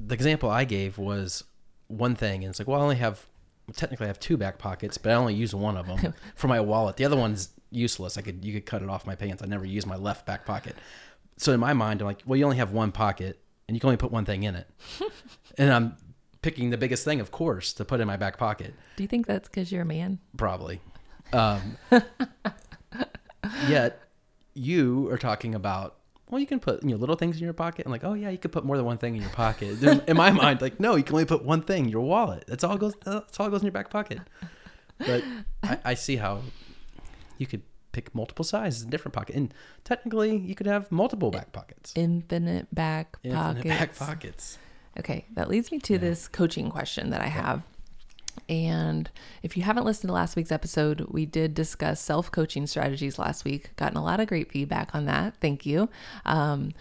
The 0.00 0.14
example 0.14 0.50
I 0.50 0.64
gave 0.64 0.98
was 0.98 1.44
one 1.92 2.14
thing, 2.14 2.42
and 2.44 2.50
it's 2.50 2.58
like, 2.58 2.68
well, 2.68 2.80
I 2.80 2.82
only 2.82 2.96
have 2.96 3.26
technically 3.76 4.04
I 4.04 4.08
have 4.08 4.20
two 4.20 4.36
back 4.36 4.58
pockets, 4.58 4.98
but 4.98 5.12
I 5.12 5.14
only 5.14 5.34
use 5.34 5.54
one 5.54 5.76
of 5.76 5.86
them 5.86 6.14
for 6.34 6.48
my 6.48 6.60
wallet. 6.60 6.96
The 6.96 7.04
other 7.04 7.16
one's 7.16 7.50
useless. 7.70 8.18
I 8.18 8.22
could 8.22 8.44
you 8.44 8.52
could 8.52 8.66
cut 8.66 8.82
it 8.82 8.88
off 8.88 9.06
my 9.06 9.14
pants. 9.14 9.42
I 9.42 9.46
never 9.46 9.64
use 9.64 9.86
my 9.86 9.96
left 9.96 10.26
back 10.26 10.44
pocket. 10.44 10.76
So 11.36 11.52
in 11.52 11.60
my 11.60 11.72
mind, 11.72 12.00
I'm 12.00 12.06
like, 12.06 12.22
well, 12.26 12.36
you 12.36 12.44
only 12.44 12.58
have 12.58 12.72
one 12.72 12.92
pocket, 12.92 13.40
and 13.66 13.76
you 13.76 13.80
can 13.80 13.88
only 13.88 13.96
put 13.96 14.10
one 14.10 14.24
thing 14.24 14.42
in 14.42 14.54
it, 14.54 14.68
and 15.58 15.72
I'm 15.72 15.96
picking 16.42 16.70
the 16.70 16.76
biggest 16.76 17.04
thing, 17.04 17.20
of 17.20 17.30
course, 17.30 17.72
to 17.74 17.84
put 17.84 18.00
in 18.00 18.06
my 18.06 18.16
back 18.16 18.36
pocket. 18.36 18.74
Do 18.96 19.02
you 19.02 19.08
think 19.08 19.26
that's 19.26 19.48
because 19.48 19.70
you're 19.72 19.82
a 19.82 19.86
man? 19.86 20.18
Probably. 20.36 20.80
Um, 21.32 21.78
yet 23.68 24.02
you 24.54 25.08
are 25.10 25.18
talking 25.18 25.54
about 25.54 25.96
well, 26.32 26.40
you 26.40 26.46
can 26.46 26.58
put 26.58 26.82
you 26.82 26.90
know 26.90 26.96
little 26.96 27.14
things 27.14 27.36
in 27.36 27.44
your 27.44 27.52
pocket. 27.52 27.84
I'm 27.86 27.92
like, 27.92 28.02
oh 28.04 28.14
yeah, 28.14 28.30
you 28.30 28.38
could 28.38 28.50
put 28.52 28.64
more 28.64 28.76
than 28.76 28.86
one 28.86 28.98
thing 28.98 29.14
in 29.14 29.20
your 29.22 29.30
pocket. 29.30 29.80
There's- 29.80 30.00
in 30.08 30.16
my 30.16 30.30
mind, 30.32 30.60
like, 30.60 30.80
no, 30.80 30.96
you 30.96 31.04
can 31.04 31.14
only 31.14 31.26
put 31.26 31.44
one 31.44 31.62
thing. 31.62 31.88
Your 31.88 32.00
wallet. 32.02 32.44
That's 32.48 32.64
all 32.64 32.76
goes. 32.78 32.94
That's 33.04 33.38
all 33.38 33.48
goes 33.50 33.60
in 33.60 33.66
your 33.66 33.72
back 33.72 33.90
pocket. 33.90 34.18
But 34.98 35.22
I, 35.62 35.78
I 35.84 35.94
see 35.94 36.16
how 36.16 36.40
you 37.38 37.46
could 37.46 37.62
pick 37.92 38.14
multiple 38.14 38.44
sizes 38.44 38.82
in 38.84 38.90
different 38.90 39.14
pocket, 39.14 39.36
and 39.36 39.52
technically, 39.84 40.36
you 40.36 40.54
could 40.54 40.66
have 40.66 40.90
multiple 40.90 41.30
back 41.30 41.52
pockets. 41.52 41.92
Infinite 41.94 42.74
back 42.74 43.16
Infinite 43.22 43.64
pockets. 43.64 43.68
back 43.68 43.96
pockets. 44.08 44.58
Okay, 44.98 45.26
that 45.34 45.48
leads 45.48 45.70
me 45.72 45.78
to 45.80 45.92
Yeah. 45.94 45.98
this 45.98 46.28
coaching 46.28 46.70
question 46.70 47.10
that 47.10 47.20
I 47.20 47.26
have. 47.28 47.62
And 48.48 49.10
if 49.42 49.56
you 49.56 49.62
haven't 49.62 49.84
listened 49.84 50.08
to 50.08 50.14
last 50.14 50.36
week's 50.36 50.52
episode, 50.52 51.06
we 51.08 51.26
did 51.26 51.54
discuss 51.54 52.00
self 52.00 52.30
coaching 52.30 52.66
strategies 52.66 53.18
last 53.18 53.44
week. 53.44 53.74
Gotten 53.76 53.96
a 53.96 54.04
lot 54.04 54.20
of 54.20 54.28
great 54.28 54.50
feedback 54.50 54.94
on 54.94 55.06
that. 55.06 55.36
Thank 55.40 55.66
you. 55.66 55.88
Um, 56.24 56.72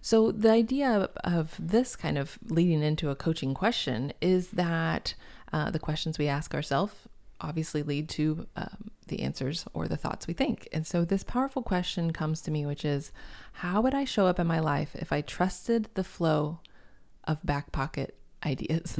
so, 0.00 0.30
the 0.30 0.50
idea 0.50 1.08
of 1.24 1.56
this 1.58 1.96
kind 1.96 2.16
of 2.16 2.38
leading 2.46 2.82
into 2.82 3.10
a 3.10 3.16
coaching 3.16 3.54
question 3.54 4.12
is 4.20 4.50
that 4.50 5.14
uh, 5.52 5.70
the 5.70 5.80
questions 5.80 6.18
we 6.18 6.28
ask 6.28 6.54
ourselves 6.54 6.94
obviously 7.40 7.82
lead 7.82 8.08
to 8.08 8.46
um, 8.56 8.90
the 9.08 9.20
answers 9.20 9.66
or 9.74 9.88
the 9.88 9.96
thoughts 9.96 10.26
we 10.26 10.34
think. 10.34 10.68
And 10.72 10.86
so, 10.86 11.04
this 11.04 11.24
powerful 11.24 11.62
question 11.62 12.12
comes 12.12 12.40
to 12.42 12.50
me, 12.50 12.64
which 12.64 12.84
is 12.84 13.10
how 13.54 13.80
would 13.80 13.94
I 13.94 14.04
show 14.04 14.26
up 14.26 14.38
in 14.38 14.46
my 14.46 14.60
life 14.60 14.94
if 14.94 15.12
I 15.12 15.22
trusted 15.22 15.88
the 15.94 16.04
flow 16.04 16.60
of 17.24 17.44
back 17.44 17.72
pocket 17.72 18.16
ideas? 18.46 18.98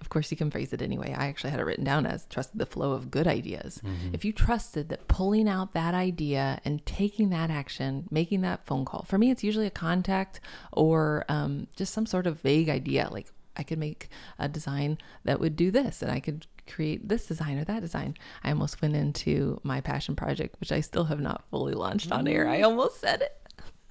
Of 0.00 0.08
course, 0.08 0.30
you 0.30 0.36
can 0.36 0.50
phrase 0.50 0.72
it 0.72 0.82
anyway. 0.82 1.14
I 1.16 1.26
actually 1.26 1.50
had 1.50 1.60
it 1.60 1.64
written 1.64 1.84
down 1.84 2.06
as 2.06 2.26
trusted 2.26 2.58
the 2.58 2.66
flow 2.66 2.92
of 2.92 3.10
good 3.10 3.26
ideas. 3.26 3.80
If 4.12 4.24
you 4.24 4.32
trusted 4.32 4.88
that 4.88 5.08
pulling 5.08 5.48
out 5.48 5.72
that 5.72 5.94
idea 5.94 6.60
and 6.64 6.84
taking 6.86 7.30
that 7.30 7.50
action, 7.50 8.08
making 8.10 8.40
that 8.42 8.66
phone 8.66 8.84
call, 8.84 9.04
for 9.04 9.18
me, 9.18 9.30
it's 9.30 9.44
usually 9.44 9.66
a 9.66 9.70
contact 9.70 10.40
or 10.72 11.24
um, 11.28 11.66
just 11.76 11.92
some 11.92 12.06
sort 12.06 12.26
of 12.26 12.40
vague 12.40 12.68
idea. 12.68 13.08
Like 13.10 13.26
I 13.56 13.62
could 13.62 13.78
make 13.78 14.08
a 14.38 14.48
design 14.48 14.98
that 15.24 15.38
would 15.38 15.56
do 15.56 15.70
this 15.70 16.02
and 16.02 16.10
I 16.10 16.20
could 16.20 16.46
create 16.66 17.08
this 17.08 17.26
design 17.26 17.58
or 17.58 17.64
that 17.64 17.80
design. 17.80 18.16
I 18.42 18.50
almost 18.50 18.80
went 18.80 18.96
into 18.96 19.60
my 19.62 19.80
passion 19.80 20.16
project, 20.16 20.56
which 20.60 20.72
I 20.72 20.80
still 20.80 21.04
have 21.04 21.20
not 21.20 21.44
fully 21.50 21.74
launched 21.74 22.12
on 22.12 22.26
air. 22.26 22.48
I 22.48 22.62
almost 22.62 23.00
said 23.00 23.22
it. 23.22 23.36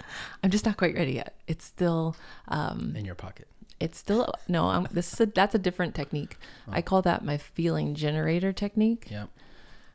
I'm 0.44 0.50
just 0.50 0.66
not 0.66 0.78
quite 0.78 0.96
ready 0.96 1.14
yet. 1.14 1.36
It's 1.48 1.66
still 1.66 2.16
um, 2.48 2.94
in 2.96 3.06
your 3.06 3.16
pocket. 3.16 3.48
It's 3.80 3.98
still 3.98 4.34
no 4.48 4.68
I'm, 4.70 4.88
this 4.92 5.14
is 5.14 5.20
a, 5.22 5.26
that's 5.26 5.56
a 5.56 5.60
different 5.60 5.96
technique. 5.96 6.38
I 6.68 6.82
call 6.82 7.02
that 7.04 7.24
my 7.24 7.38
feeling 7.38 7.96
generator 7.96 8.52
technique. 8.54 9.08
Yeah, 9.10 9.26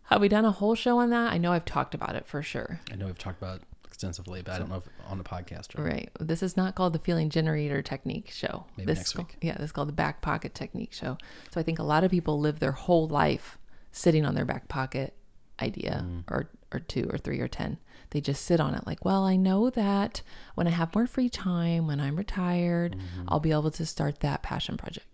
have 0.04 0.20
we 0.20 0.28
done 0.28 0.44
a 0.44 0.50
whole 0.52 0.74
show 0.74 0.98
on 0.98 1.10
that? 1.10 1.32
I 1.32 1.38
know 1.38 1.52
i've 1.52 1.64
talked 1.64 1.94
about 1.94 2.16
it 2.16 2.26
for 2.26 2.42
sure. 2.42 2.80
I 2.92 2.96
know 2.96 3.06
we've 3.06 3.18
talked 3.18 3.40
about 3.42 3.56
it 3.58 3.62
extensively, 3.84 4.42
but 4.42 4.54
I 4.54 4.58
don't 4.58 4.68
know 4.70 4.76
if 4.76 4.88
on 5.08 5.18
the 5.18 5.24
podcast 5.24 5.78
or 5.78 5.84
right. 5.84 6.10
This 6.18 6.42
is 6.42 6.56
not 6.56 6.74
called 6.74 6.92
the 6.94 6.98
feeling 6.98 7.30
generator 7.30 7.80
technique 7.82 8.30
show. 8.30 8.64
Maybe 8.76 8.86
this 8.86 8.98
next 8.98 9.08
is 9.08 9.12
called- 9.14 9.28
week. 9.28 9.36
yeah 9.42 9.52
this 9.54 9.66
is 9.66 9.72
called 9.72 9.88
the 9.88 9.92
back 9.92 10.20
pocket 10.22 10.54
technique 10.54 10.92
show. 10.92 11.16
So 11.50 11.60
i 11.60 11.62
think 11.62 11.78
a 11.78 11.82
lot 11.84 12.04
of 12.04 12.10
people 12.10 12.40
live 12.40 12.58
their 12.60 12.72
whole 12.72 13.06
life 13.08 13.58
sitting 13.92 14.24
on 14.24 14.34
their 14.34 14.44
back 14.44 14.66
pocket 14.68 15.14
idea 15.62 16.04
Mm. 16.04 16.24
or 16.28 16.50
or 16.72 16.80
two 16.80 17.08
or 17.12 17.18
three 17.18 17.38
or 17.40 17.46
ten 17.46 17.78
they 18.14 18.20
just 18.20 18.44
sit 18.46 18.60
on 18.60 18.74
it 18.74 18.86
like 18.86 19.04
well 19.04 19.24
i 19.24 19.34
know 19.36 19.68
that 19.68 20.22
when 20.54 20.66
i 20.66 20.70
have 20.70 20.94
more 20.94 21.06
free 21.06 21.28
time 21.28 21.86
when 21.86 22.00
i'm 22.00 22.16
retired 22.16 22.94
Mm-hmm. 22.96 23.26
i'll 23.28 23.40
be 23.40 23.50
able 23.50 23.70
to 23.72 23.84
start 23.84 24.20
that 24.20 24.42
passion 24.42 24.76
project. 24.78 25.06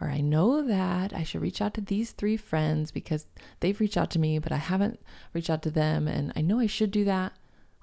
Or 0.00 0.08
i 0.08 0.20
know 0.20 0.60
that 0.66 1.12
i 1.14 1.22
should 1.22 1.40
reach 1.42 1.62
out 1.62 1.74
to 1.74 1.80
these 1.80 2.10
three 2.12 2.36
friends 2.36 2.90
because 2.90 3.26
they've 3.60 3.78
reached 3.80 3.96
out 3.96 4.10
to 4.10 4.18
me 4.18 4.38
but 4.38 4.52
i 4.52 4.56
haven't 4.58 5.00
reached 5.32 5.48
out 5.50 5.62
to 5.62 5.70
them 5.70 6.06
and 6.08 6.32
i 6.36 6.40
know 6.42 6.58
i 6.60 6.66
should 6.66 6.90
do 6.90 7.04
that. 7.04 7.32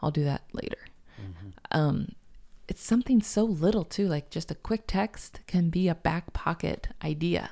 I'll 0.01 0.11
do 0.11 0.23
that 0.25 0.43
later. 0.53 0.77
Um, 1.71 2.13
it's 2.67 2.83
something 2.83 3.21
so 3.21 3.43
little 3.43 3.83
too 3.85 4.07
like 4.07 4.29
just 4.29 4.51
a 4.51 4.55
quick 4.55 4.83
text 4.87 5.39
can 5.47 5.69
be 5.69 5.87
a 5.87 5.95
back 5.95 6.33
pocket 6.33 6.87
idea 7.03 7.51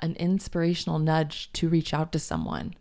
an 0.00 0.14
inspirational 0.16 0.98
nudge 1.00 1.52
to 1.54 1.68
reach 1.68 1.92
out 1.92 2.12
to 2.12 2.18
someone 2.18 2.74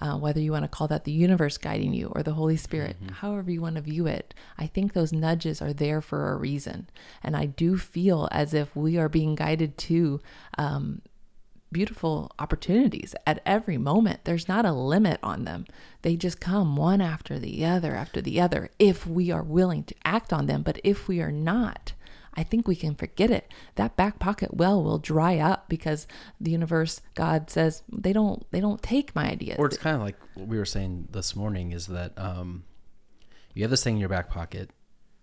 uh, 0.00 0.16
whether 0.16 0.40
you 0.40 0.52
want 0.52 0.64
to 0.64 0.68
call 0.68 0.88
that 0.88 1.04
the 1.04 1.12
universe 1.12 1.58
guiding 1.58 1.92
you 1.92 2.10
or 2.14 2.22
the 2.22 2.32
Holy 2.32 2.56
Spirit, 2.56 2.96
however 3.20 3.50
you 3.50 3.60
want 3.60 3.76
to 3.76 3.82
view 3.82 4.06
it, 4.06 4.34
I 4.58 4.66
think 4.66 4.92
those 4.92 5.12
nudges 5.12 5.60
are 5.60 5.72
there 5.72 6.00
for 6.00 6.32
a 6.32 6.36
reason. 6.36 6.88
And 7.22 7.36
I 7.36 7.46
do 7.46 7.76
feel 7.76 8.28
as 8.32 8.54
if 8.54 8.74
we 8.74 8.96
are 8.96 9.08
being 9.08 9.34
guided 9.34 9.76
to 9.78 10.20
um, 10.56 11.02
beautiful 11.72 12.32
opportunities 12.38 13.14
at 13.26 13.42
every 13.46 13.78
moment. 13.78 14.24
There's 14.24 14.48
not 14.48 14.64
a 14.64 14.72
limit 14.72 15.20
on 15.22 15.44
them. 15.44 15.66
They 16.02 16.16
just 16.16 16.40
come 16.40 16.76
one 16.76 17.00
after 17.00 17.38
the 17.38 17.64
other 17.64 17.94
after 17.94 18.20
the 18.20 18.40
other 18.40 18.70
if 18.78 19.06
we 19.06 19.30
are 19.30 19.42
willing 19.42 19.84
to 19.84 19.94
act 20.04 20.32
on 20.32 20.46
them. 20.46 20.62
But 20.62 20.80
if 20.82 21.08
we 21.08 21.20
are 21.20 21.32
not, 21.32 21.92
I 22.34 22.42
think 22.42 22.68
we 22.68 22.76
can 22.76 22.94
forget 22.94 23.30
it. 23.30 23.52
That 23.74 23.96
back 23.96 24.18
pocket 24.18 24.54
well 24.54 24.82
will 24.82 24.98
dry 24.98 25.38
up 25.38 25.68
because 25.68 26.06
the 26.40 26.52
universe, 26.52 27.00
God 27.14 27.50
says 27.50 27.82
they 27.92 28.12
don't 28.12 28.44
they 28.52 28.60
don't 28.60 28.82
take 28.82 29.14
my 29.14 29.28
ideas. 29.30 29.56
Or 29.58 29.66
it's 29.66 29.76
kind 29.76 29.96
of 29.96 30.02
like 30.02 30.16
what 30.34 30.46
we 30.46 30.56
were 30.58 30.64
saying 30.64 31.08
this 31.10 31.34
morning 31.34 31.72
is 31.72 31.88
that 31.88 32.12
um, 32.16 32.64
you 33.54 33.62
have 33.62 33.70
this 33.70 33.82
thing 33.82 33.94
in 33.94 34.00
your 34.00 34.08
back 34.08 34.30
pocket. 34.30 34.70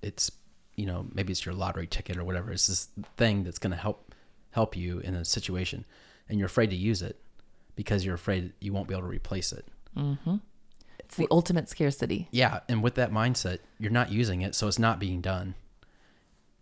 It's 0.02 0.32
you 0.76 0.86
know 0.86 1.08
maybe 1.14 1.32
it's 1.32 1.46
your 1.46 1.56
lottery 1.56 1.88
ticket 1.88 2.18
or 2.18 2.24
whatever. 2.24 2.52
It's 2.52 2.68
this 2.68 2.90
thing 3.16 3.44
that's 3.44 3.60
going 3.60 3.72
to 3.72 3.78
help 3.78 4.14
help 4.52 4.76
you 4.76 5.00
in 5.00 5.16
a 5.16 5.24
situation, 5.24 5.86
and 6.28 6.40
you're 6.40 6.48
afraid 6.48 6.72
to 6.72 6.76
use 6.76 7.02
it 7.02 7.20
because 7.76 8.04
you're 8.04 8.16
afraid 8.16 8.54
you 8.60 8.74
won't 8.74 8.88
be 8.88 8.94
able 8.94 9.04
to 9.04 9.08
replace 9.08 9.54
it. 9.54 9.66
Mm-hmm. 9.96 10.36
it's 11.00 11.16
the 11.16 11.28
ultimate 11.32 11.70
scarcity. 11.70 12.28
Yeah, 12.32 12.60
and 12.70 12.84
with 12.84 12.96
that 12.96 13.12
mindset, 13.12 13.60
you're 13.80 13.92
not 13.92 14.12
using 14.12 14.42
it, 14.42 14.54
so 14.54 14.68
it's 14.68 14.78
not 14.78 15.00
being 15.00 15.22
done. 15.22 15.56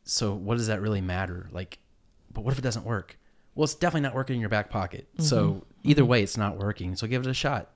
So 0.06 0.34
what 0.34 0.58
does 0.58 0.68
that 0.68 0.82
really 0.82 1.02
matter? 1.02 1.50
Like, 1.52 1.80
but 2.32 2.44
what 2.44 2.54
if 2.54 2.60
it 2.60 2.62
doesn't 2.62 2.86
work? 2.86 3.18
Well, 3.56 3.64
it's 3.66 3.76
definitely 3.76 4.02
not 4.02 4.16
working 4.16 4.36
in 4.36 4.40
your 4.40 4.50
back 4.50 4.70
pocket. 4.70 5.08
So 5.20 5.66
either 5.84 6.06
way, 6.06 6.22
it's 6.24 6.38
not 6.38 6.58
working. 6.58 6.96
So 6.96 7.08
give 7.08 7.26
it 7.26 7.30
a 7.30 7.34
shot. 7.34 7.72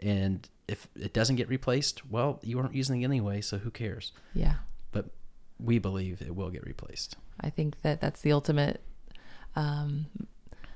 And 0.00 0.48
if 0.66 0.88
it 0.96 1.12
doesn't 1.12 1.36
get 1.36 1.48
replaced, 1.48 2.08
well, 2.10 2.40
you 2.42 2.56
weren't 2.56 2.74
using 2.74 3.02
it 3.02 3.04
anyway, 3.04 3.40
so 3.40 3.58
who 3.58 3.70
cares? 3.70 4.12
Yeah. 4.34 4.54
But 4.92 5.06
we 5.58 5.78
believe 5.78 6.22
it 6.22 6.34
will 6.34 6.50
get 6.50 6.64
replaced. 6.64 7.16
I 7.40 7.50
think 7.50 7.80
that 7.82 8.00
that's 8.00 8.22
the 8.22 8.32
ultimate 8.32 8.80
um, 9.56 10.06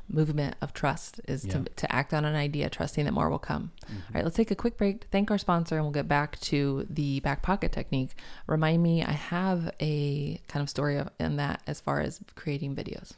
movement 0.09 0.57
of 0.61 0.73
trust 0.75 1.21
is 1.27 1.45
Yeah. 1.45 1.53
to, 1.53 1.65
to 1.77 1.93
act 1.95 2.13
on 2.13 2.25
an 2.25 2.35
idea, 2.35 2.69
trusting 2.69 3.05
that 3.05 3.13
more 3.13 3.31
will 3.31 3.39
come. 3.39 3.73
Mm-hmm. 3.85 3.95
All 3.97 4.15
right, 4.15 4.25
let's 4.25 4.37
take 4.37 4.51
a 4.51 4.55
quick 4.55 4.77
break, 4.77 5.05
thank 5.11 5.31
our 5.31 5.39
sponsor, 5.39 5.77
and 5.77 5.85
we'll 5.85 5.93
get 5.93 6.09
back 6.09 6.39
to 6.41 6.87
the 6.91 7.21
back 7.21 7.43
pocket 7.43 7.73
technique. 7.73 8.11
Remind 8.47 8.83
me, 8.83 9.03
I 9.03 9.13
have 9.13 9.73
a 9.81 10.41
kind 10.49 10.63
of 10.63 10.69
story 10.69 10.97
of, 10.99 11.09
in 11.19 11.37
that 11.37 11.63
as 11.67 11.81
far 11.81 12.01
as 12.01 12.21
creating 12.35 12.75
videos. 12.77 13.13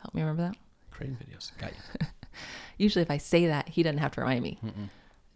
Help 0.00 0.14
me 0.14 0.20
remember 0.22 0.42
that. 0.42 0.56
Creating 0.90 1.16
videos. 1.16 1.50
Got 1.58 1.72
you. 1.72 2.06
Usually, 2.78 3.02
if 3.02 3.10
I 3.10 3.16
say 3.18 3.46
that, 3.48 3.68
he 3.70 3.82
doesn't 3.82 3.98
have 3.98 4.12
to 4.12 4.20
remind 4.20 4.42
me. 4.42 4.58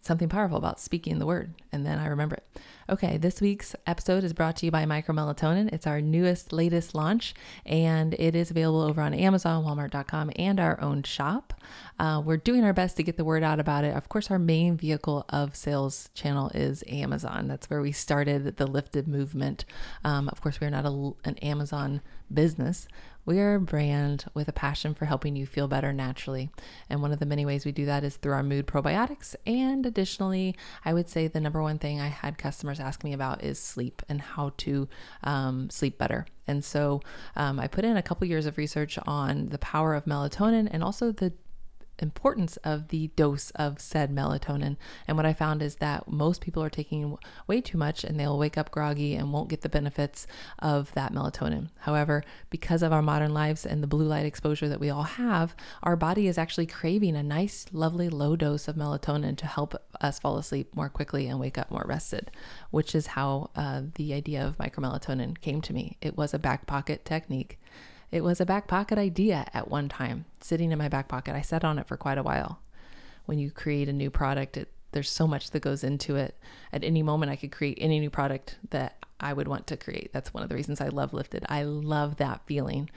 Something 0.04 0.28
powerful 0.28 0.58
about 0.58 0.80
speaking 0.80 1.20
the 1.20 1.26
word, 1.26 1.54
and 1.70 1.86
then 1.86 2.00
I 2.00 2.08
remember 2.08 2.34
it. 2.34 2.60
Okay, 2.90 3.18
this 3.18 3.40
week's 3.40 3.76
episode 3.86 4.24
is 4.24 4.32
brought 4.32 4.56
to 4.56 4.66
you 4.66 4.72
by 4.72 4.84
Micromelatonin. 4.84 5.72
It's 5.72 5.86
our 5.86 6.00
newest, 6.00 6.52
latest 6.52 6.92
launch, 6.92 7.34
and 7.64 8.12
it 8.14 8.34
is 8.34 8.50
available 8.50 8.80
over 8.80 9.00
on 9.00 9.14
Amazon, 9.14 9.64
Walmart.com, 9.64 10.32
and 10.34 10.58
our 10.58 10.80
own 10.80 11.04
shop. 11.04 11.54
Uh, 12.00 12.20
we're 12.24 12.36
doing 12.36 12.64
our 12.64 12.72
best 12.72 12.96
to 12.96 13.04
get 13.04 13.16
the 13.16 13.24
word 13.24 13.44
out 13.44 13.60
about 13.60 13.84
it. 13.84 13.94
Of 13.94 14.08
course, 14.08 14.28
our 14.28 14.40
main 14.40 14.76
vehicle 14.76 15.24
of 15.28 15.54
sales 15.54 16.10
channel 16.14 16.50
is 16.52 16.82
Amazon. 16.88 17.46
That's 17.46 17.70
where 17.70 17.80
we 17.80 17.92
started 17.92 18.56
the 18.56 18.66
lifted 18.66 19.06
movement. 19.06 19.64
Um, 20.04 20.28
of 20.30 20.40
course, 20.40 20.60
we're 20.60 20.70
not 20.70 20.84
a, 20.84 21.12
an 21.24 21.38
Amazon 21.38 22.00
business. 22.34 22.88
We 23.24 23.38
are 23.38 23.54
a 23.54 23.60
brand 23.60 24.24
with 24.34 24.48
a 24.48 24.52
passion 24.52 24.94
for 24.94 25.04
helping 25.04 25.36
you 25.36 25.46
feel 25.46 25.68
better 25.68 25.92
naturally. 25.92 26.50
And 26.90 27.00
one 27.00 27.12
of 27.12 27.20
the 27.20 27.26
many 27.26 27.46
ways 27.46 27.64
we 27.64 27.70
do 27.70 27.86
that 27.86 28.02
is 28.02 28.16
through 28.16 28.32
our 28.32 28.42
mood 28.42 28.66
probiotics. 28.66 29.36
And 29.46 29.86
additionally, 29.86 30.56
I 30.84 30.92
would 30.92 31.08
say 31.08 31.28
the 31.28 31.40
number 31.40 31.62
one 31.62 31.78
thing 31.78 32.00
I 32.00 32.08
had 32.08 32.36
customers 32.36 32.80
ask 32.80 33.04
me 33.04 33.12
about 33.12 33.44
is 33.44 33.60
sleep 33.60 34.02
and 34.08 34.20
how 34.20 34.52
to 34.58 34.88
um, 35.22 35.70
sleep 35.70 35.98
better. 35.98 36.26
And 36.48 36.64
so 36.64 37.00
um, 37.36 37.60
I 37.60 37.68
put 37.68 37.84
in 37.84 37.96
a 37.96 38.02
couple 38.02 38.26
years 38.26 38.46
of 38.46 38.58
research 38.58 38.98
on 39.06 39.50
the 39.50 39.58
power 39.58 39.94
of 39.94 40.04
melatonin 40.04 40.68
and 40.70 40.82
also 40.82 41.12
the 41.12 41.32
importance 42.02 42.56
of 42.58 42.88
the 42.88 43.08
dose 43.16 43.50
of 43.52 43.80
said 43.80 44.10
melatonin. 44.10 44.76
And 45.06 45.16
what 45.16 45.26
I 45.26 45.32
found 45.32 45.62
is 45.62 45.76
that 45.76 46.10
most 46.10 46.40
people 46.40 46.62
are 46.62 46.70
taking 46.70 47.16
way 47.46 47.60
too 47.60 47.78
much 47.78 48.04
and 48.04 48.18
they'll 48.18 48.38
wake 48.38 48.58
up 48.58 48.70
groggy 48.70 49.14
and 49.14 49.32
won't 49.32 49.48
get 49.48 49.62
the 49.62 49.68
benefits 49.68 50.26
of 50.58 50.92
that 50.94 51.12
melatonin. 51.12 51.70
However, 51.80 52.22
because 52.50 52.82
of 52.82 52.92
our 52.92 53.02
modern 53.02 53.32
lives 53.32 53.64
and 53.64 53.82
the 53.82 53.86
blue 53.86 54.06
light 54.06 54.26
exposure 54.26 54.68
that 54.68 54.80
we 54.80 54.90
all 54.90 55.02
have, 55.02 55.54
our 55.82 55.96
body 55.96 56.26
is 56.26 56.38
actually 56.38 56.66
craving 56.66 57.16
a 57.16 57.22
nice, 57.22 57.66
lovely 57.72 58.08
low 58.08 58.36
dose 58.36 58.68
of 58.68 58.76
melatonin 58.76 59.36
to 59.36 59.46
help 59.46 59.74
us 60.00 60.18
fall 60.18 60.36
asleep 60.36 60.74
more 60.74 60.88
quickly 60.88 61.28
and 61.28 61.38
wake 61.38 61.58
up 61.58 61.70
more 61.70 61.84
rested, 61.86 62.30
which 62.70 62.94
is 62.94 63.08
how 63.08 63.50
uh, 63.56 63.82
the 63.94 64.12
idea 64.12 64.44
of 64.44 64.58
micromelatonin 64.58 65.40
came 65.40 65.60
to 65.60 65.72
me. 65.72 65.96
It 66.00 66.16
was 66.16 66.34
a 66.34 66.38
back 66.38 66.66
pocket 66.66 67.04
technique. 67.04 67.58
It 68.12 68.22
was 68.22 68.40
a 68.40 68.46
back 68.46 68.68
pocket 68.68 68.98
idea 68.98 69.46
at 69.54 69.68
one 69.68 69.88
time, 69.88 70.26
sitting 70.40 70.70
in 70.70 70.78
my 70.78 70.88
back 70.88 71.08
pocket. 71.08 71.34
I 71.34 71.40
sat 71.40 71.64
on 71.64 71.78
it 71.78 71.88
for 71.88 71.96
quite 71.96 72.18
a 72.18 72.22
while. 72.22 72.60
When 73.24 73.38
you 73.38 73.50
create 73.50 73.88
a 73.88 73.92
new 73.92 74.10
product, 74.10 74.58
it, 74.58 74.70
there's 74.92 75.10
so 75.10 75.26
much 75.26 75.50
that 75.50 75.60
goes 75.60 75.82
into 75.82 76.16
it. 76.16 76.38
At 76.74 76.84
any 76.84 77.02
moment, 77.02 77.32
I 77.32 77.36
could 77.36 77.50
create 77.50 77.78
any 77.80 77.98
new 77.98 78.10
product 78.10 78.58
that 78.68 79.02
I 79.18 79.32
would 79.32 79.48
want 79.48 79.66
to 79.68 79.78
create. 79.78 80.12
That's 80.12 80.34
one 80.34 80.42
of 80.42 80.50
the 80.50 80.54
reasons 80.54 80.80
I 80.80 80.88
love 80.88 81.14
Lifted. 81.14 81.46
I 81.48 81.62
love 81.62 82.16
that 82.16 82.42
feeling. 82.44 82.90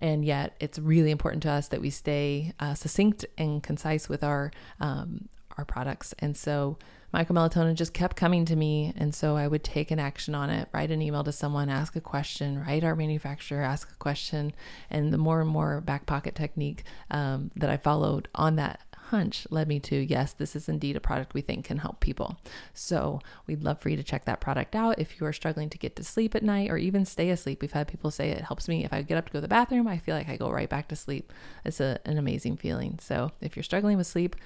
And 0.00 0.24
yet, 0.24 0.54
it's 0.60 0.78
really 0.78 1.10
important 1.10 1.42
to 1.44 1.50
us 1.50 1.68
that 1.68 1.80
we 1.80 1.90
stay 1.90 2.52
uh, 2.60 2.74
succinct 2.74 3.24
and 3.36 3.62
concise 3.62 4.08
with 4.08 4.22
our 4.22 4.52
um, 4.78 5.28
our 5.56 5.64
products. 5.64 6.14
And 6.18 6.36
so, 6.36 6.78
micromelatonin 7.14 7.74
just 7.74 7.94
kept 7.94 8.16
coming 8.16 8.44
to 8.44 8.56
me. 8.56 8.92
And 8.96 9.14
so 9.14 9.36
I 9.36 9.46
would 9.46 9.62
take 9.62 9.90
an 9.90 10.00
action 10.00 10.34
on 10.34 10.50
it, 10.50 10.68
write 10.72 10.90
an 10.90 11.00
email 11.00 11.24
to 11.24 11.32
someone, 11.32 11.68
ask 11.68 11.94
a 11.94 12.00
question, 12.00 12.60
write 12.60 12.84
our 12.84 12.96
manufacturer, 12.96 13.62
ask 13.62 13.90
a 13.90 13.96
question. 13.96 14.52
And 14.90 15.12
the 15.12 15.18
more 15.18 15.40
and 15.40 15.48
more 15.48 15.80
back 15.80 16.06
pocket 16.06 16.34
technique 16.34 16.82
um, 17.10 17.50
that 17.56 17.70
I 17.70 17.76
followed 17.76 18.28
on 18.34 18.56
that 18.56 18.80
hunch 19.14 19.46
led 19.50 19.68
me 19.68 19.78
to 19.78 19.96
yes, 19.96 20.32
this 20.32 20.56
is 20.56 20.68
indeed 20.68 20.96
a 20.96 21.00
product 21.00 21.34
we 21.34 21.40
think 21.40 21.64
can 21.66 21.78
help 21.78 22.00
people. 22.00 22.38
So 22.72 23.20
we'd 23.46 23.62
love 23.62 23.80
for 23.80 23.88
you 23.88 23.96
to 23.96 24.02
check 24.02 24.24
that 24.24 24.40
product 24.40 24.74
out 24.74 24.98
if 24.98 25.20
you 25.20 25.26
are 25.26 25.32
struggling 25.32 25.70
to 25.70 25.78
get 25.78 25.94
to 25.96 26.04
sleep 26.04 26.34
at 26.34 26.42
night 26.42 26.70
or 26.70 26.76
even 26.76 27.04
stay 27.04 27.30
asleep. 27.30 27.60
We've 27.60 27.72
had 27.72 27.88
people 27.88 28.10
say 28.10 28.30
it 28.30 28.40
helps 28.40 28.66
me 28.66 28.84
if 28.84 28.92
I 28.92 29.02
get 29.02 29.18
up 29.18 29.26
to 29.26 29.32
go 29.32 29.38
to 29.38 29.42
the 29.42 29.48
bathroom, 29.48 29.86
I 29.86 29.98
feel 29.98 30.16
like 30.16 30.28
I 30.28 30.36
go 30.36 30.50
right 30.50 30.68
back 30.68 30.88
to 30.88 30.96
sleep. 30.96 31.32
It's 31.64 31.80
a, 31.80 32.00
an 32.04 32.18
amazing 32.18 32.56
feeling. 32.56 32.98
So 33.00 33.30
if 33.40 33.56
you're 33.56 33.62
struggling 33.62 33.98
with 33.98 34.06
sleep, 34.06 34.36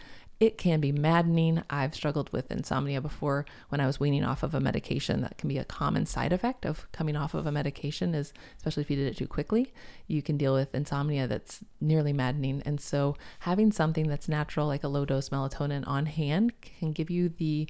it 0.41 0.57
can 0.57 0.81
be 0.81 0.93
maddening. 0.93 1.63
I've 1.69 1.95
struggled 1.95 2.33
with 2.33 2.51
insomnia 2.51 3.01
before 3.01 3.45
when 3.71 3.81
I 3.81 3.87
was 3.87 3.99
weaning 3.99 4.25
off 4.25 4.45
of 4.45 4.55
a 4.55 4.61
medication. 4.61 5.21
That 5.21 5.37
can 5.37 5.49
be 5.49 5.59
a 5.59 5.65
common 5.65 6.07
side 6.07 6.33
effect 6.33 6.65
of 6.65 6.91
coming 6.93 7.17
off 7.17 7.35
of 7.35 7.47
a 7.47 7.53
medication 7.53 8.15
is 8.15 8.33
especially 8.57 8.83
if 8.83 8.91
you 8.91 8.97
did 8.97 9.09
it 9.09 9.17
too 9.17 9.27
quickly, 9.27 9.73
you 10.07 10.23
can 10.23 10.37
deal 10.37 10.55
with 10.55 10.75
insomnia 10.75 11.27
that's 11.27 11.65
nearly 11.81 12.13
maddening. 12.13 12.63
And 12.65 12.81
so 12.81 13.17
having 13.41 13.73
something 13.73 14.09
that's 14.09 14.29
natural 14.29 14.69
like 14.69 14.85
a 14.85 14.89
low 14.89 15.05
dose 15.05 15.31
melatonin 15.31 15.87
on 15.89 16.07
hand 16.07 16.53
can 16.61 16.93
give 16.93 17.11
you 17.11 17.29
the 17.29 17.69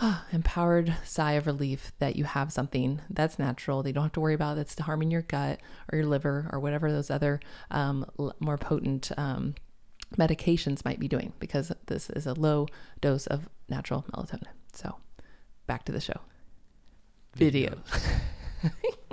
empowered 0.32 0.94
sigh 1.04 1.32
of 1.32 1.46
relief 1.46 1.92
that 2.00 2.16
you 2.16 2.24
have 2.24 2.52
something 2.52 3.00
that's 3.08 3.38
natural. 3.38 3.82
They 3.82 3.92
don't 3.92 4.04
have 4.04 4.12
to 4.12 4.20
worry 4.20 4.34
about 4.34 4.56
that's 4.56 4.78
harming 4.78 5.10
your 5.10 5.22
gut 5.22 5.60
or 5.90 5.96
your 5.96 6.06
liver 6.06 6.50
or 6.52 6.60
whatever 6.60 6.92
those 6.92 7.10
other 7.10 7.40
um, 7.70 8.04
more 8.40 8.58
potent 8.58 9.10
um, 9.16 9.54
medications 10.16 10.84
might 10.84 10.98
be 10.98 11.08
doing 11.08 11.32
because 11.38 11.72
this 11.86 12.10
is 12.10 12.26
a 12.26 12.34
low 12.34 12.66
dose 13.00 13.26
of 13.26 13.48
natural 13.68 14.04
melatonin. 14.12 14.48
So, 14.72 14.96
back 15.66 15.84
to 15.84 15.92
the 15.92 16.00
show. 16.00 16.20
Videos. 17.36 17.78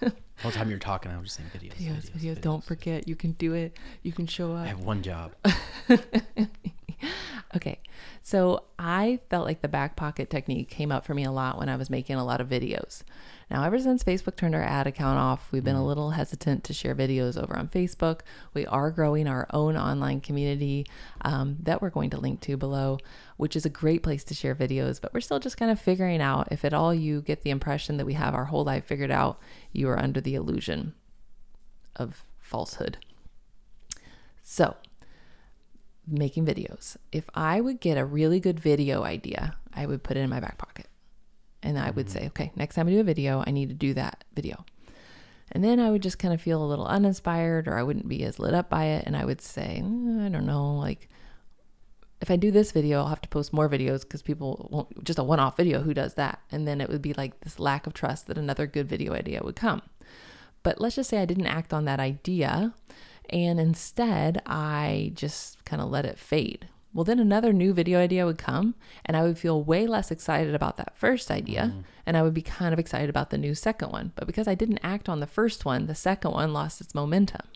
the 0.00 0.12
whole 0.42 0.52
time 0.52 0.70
you're 0.70 0.78
talking, 0.78 1.10
I 1.12 1.18
was 1.18 1.34
just 1.34 1.36
saying 1.36 1.50
videos. 1.56 1.74
Videos, 1.74 2.10
videos. 2.10 2.10
videos. 2.10 2.36
videos. 2.36 2.40
Don't 2.40 2.64
forget, 2.64 3.08
you 3.08 3.16
can 3.16 3.32
do 3.32 3.54
it. 3.54 3.76
You 4.02 4.12
can 4.12 4.26
show 4.26 4.52
up. 4.52 4.64
I 4.64 4.68
have 4.68 4.80
one 4.80 5.02
job. 5.02 5.34
okay. 7.56 7.78
So 8.22 8.64
I 8.78 9.20
felt 9.30 9.46
like 9.46 9.62
the 9.62 9.68
back 9.68 9.96
pocket 9.96 10.28
technique 10.28 10.68
came 10.68 10.92
up 10.92 11.06
for 11.06 11.14
me 11.14 11.24
a 11.24 11.30
lot 11.30 11.58
when 11.58 11.68
I 11.68 11.76
was 11.76 11.88
making 11.88 12.16
a 12.16 12.24
lot 12.24 12.40
of 12.40 12.48
videos. 12.48 13.02
Now, 13.50 13.64
ever 13.64 13.78
since 13.80 14.04
Facebook 14.04 14.36
turned 14.36 14.54
our 14.54 14.62
ad 14.62 14.86
account 14.86 15.18
off, 15.18 15.50
we've 15.50 15.64
been 15.64 15.74
a 15.74 15.80
mm. 15.80 15.86
little 15.86 16.10
hesitant 16.10 16.64
to 16.64 16.74
share 16.74 16.94
videos 16.94 17.42
over 17.42 17.56
on 17.56 17.68
Facebook. 17.68 18.20
We 18.52 18.66
are 18.66 18.90
growing 18.90 19.26
our 19.26 19.46
own 19.52 19.76
online 19.76 20.20
community 20.20 20.86
um, 21.22 21.56
that 21.62 21.80
we're 21.80 21.90
going 21.90 22.10
to 22.10 22.20
link 22.20 22.42
to 22.42 22.58
below, 22.58 22.98
which 23.38 23.56
is 23.56 23.64
a 23.64 23.70
great 23.70 24.02
place 24.02 24.22
to 24.24 24.34
share 24.34 24.54
videos, 24.54 25.00
but 25.00 25.14
we're 25.14 25.20
still 25.20 25.38
just 25.38 25.56
kind 25.56 25.70
of 25.70 25.80
figuring 25.80 26.20
out 26.20 26.48
if 26.50 26.64
at 26.64 26.74
all 26.74 26.92
you 26.92 27.22
get 27.22 27.42
the 27.42 27.50
impression 27.50 27.96
that 27.96 28.06
we 28.06 28.14
have 28.14 28.34
our 28.34 28.46
whole 28.46 28.64
life 28.64 28.84
figured 28.84 29.10
out, 29.10 29.38
you 29.72 29.88
are 29.88 29.98
under 29.98 30.20
the 30.20 30.34
illusion 30.34 30.92
of 31.96 32.24
falsehood. 32.38 32.98
So, 34.42 34.76
making 36.06 36.44
videos. 36.46 36.96
If 37.12 37.28
I 37.34 37.60
would 37.60 37.80
get 37.80 37.98
a 37.98 38.04
really 38.04 38.40
good 38.40 38.60
video 38.60 39.04
idea, 39.04 39.56
I 39.74 39.86
would 39.86 40.02
put 40.02 40.16
it 40.16 40.20
in 40.20 40.30
my 40.30 40.40
back 40.40 40.58
pocket. 40.58 40.86
And 41.62 41.78
I 41.78 41.90
would 41.90 42.06
mm-hmm. 42.06 42.18
say, 42.18 42.26
okay, 42.28 42.52
next 42.56 42.74
time 42.74 42.88
I 42.88 42.90
do 42.90 43.00
a 43.00 43.04
video, 43.04 43.42
I 43.46 43.50
need 43.50 43.68
to 43.68 43.74
do 43.74 43.94
that 43.94 44.24
video. 44.34 44.64
And 45.50 45.64
then 45.64 45.80
I 45.80 45.90
would 45.90 46.02
just 46.02 46.18
kind 46.18 46.34
of 46.34 46.42
feel 46.42 46.62
a 46.62 46.66
little 46.66 46.86
uninspired 46.86 47.68
or 47.68 47.78
I 47.78 47.82
wouldn't 47.82 48.08
be 48.08 48.22
as 48.24 48.38
lit 48.38 48.54
up 48.54 48.68
by 48.68 48.84
it. 48.84 49.04
And 49.06 49.16
I 49.16 49.24
would 49.24 49.40
say, 49.40 49.80
mm, 49.82 50.24
I 50.24 50.28
don't 50.28 50.46
know, 50.46 50.76
like 50.76 51.08
if 52.20 52.30
I 52.30 52.36
do 52.36 52.50
this 52.50 52.72
video, 52.72 52.98
I'll 52.98 53.08
have 53.08 53.22
to 53.22 53.28
post 53.28 53.52
more 53.52 53.68
videos 53.68 54.02
because 54.02 54.22
people 54.22 54.68
won't, 54.70 55.04
just 55.04 55.18
a 55.18 55.24
one 55.24 55.40
off 55.40 55.56
video, 55.56 55.80
who 55.82 55.94
does 55.94 56.14
that? 56.14 56.40
And 56.50 56.66
then 56.66 56.80
it 56.80 56.88
would 56.90 57.02
be 57.02 57.14
like 57.14 57.40
this 57.40 57.58
lack 57.58 57.86
of 57.86 57.94
trust 57.94 58.26
that 58.26 58.38
another 58.38 58.66
good 58.66 58.88
video 58.88 59.14
idea 59.14 59.40
would 59.42 59.56
come. 59.56 59.82
But 60.62 60.80
let's 60.80 60.96
just 60.96 61.10
say 61.10 61.22
I 61.22 61.24
didn't 61.24 61.46
act 61.46 61.72
on 61.72 61.84
that 61.84 62.00
idea 62.00 62.74
and 63.30 63.60
instead 63.60 64.42
I 64.46 65.12
just 65.14 65.64
kind 65.64 65.80
of 65.80 65.90
let 65.90 66.04
it 66.04 66.18
fade. 66.18 66.68
Well, 66.98 67.04
then 67.04 67.20
another 67.20 67.52
new 67.52 67.72
video 67.72 68.00
idea 68.00 68.26
would 68.26 68.38
come, 68.38 68.74
and 69.06 69.16
I 69.16 69.22
would 69.22 69.38
feel 69.38 69.62
way 69.62 69.86
less 69.86 70.10
excited 70.10 70.52
about 70.52 70.78
that 70.78 70.98
first 70.98 71.30
idea, 71.30 71.72
mm. 71.72 71.84
and 72.04 72.16
I 72.16 72.22
would 72.22 72.34
be 72.34 72.42
kind 72.42 72.72
of 72.72 72.80
excited 72.80 73.08
about 73.08 73.30
the 73.30 73.38
new 73.38 73.54
second 73.54 73.92
one. 73.92 74.10
But 74.16 74.26
because 74.26 74.48
I 74.48 74.56
didn't 74.56 74.80
act 74.82 75.08
on 75.08 75.20
the 75.20 75.26
first 75.28 75.64
one, 75.64 75.86
the 75.86 75.94
second 75.94 76.32
one 76.32 76.52
lost 76.52 76.80
its 76.80 76.96
momentum. 76.96 77.46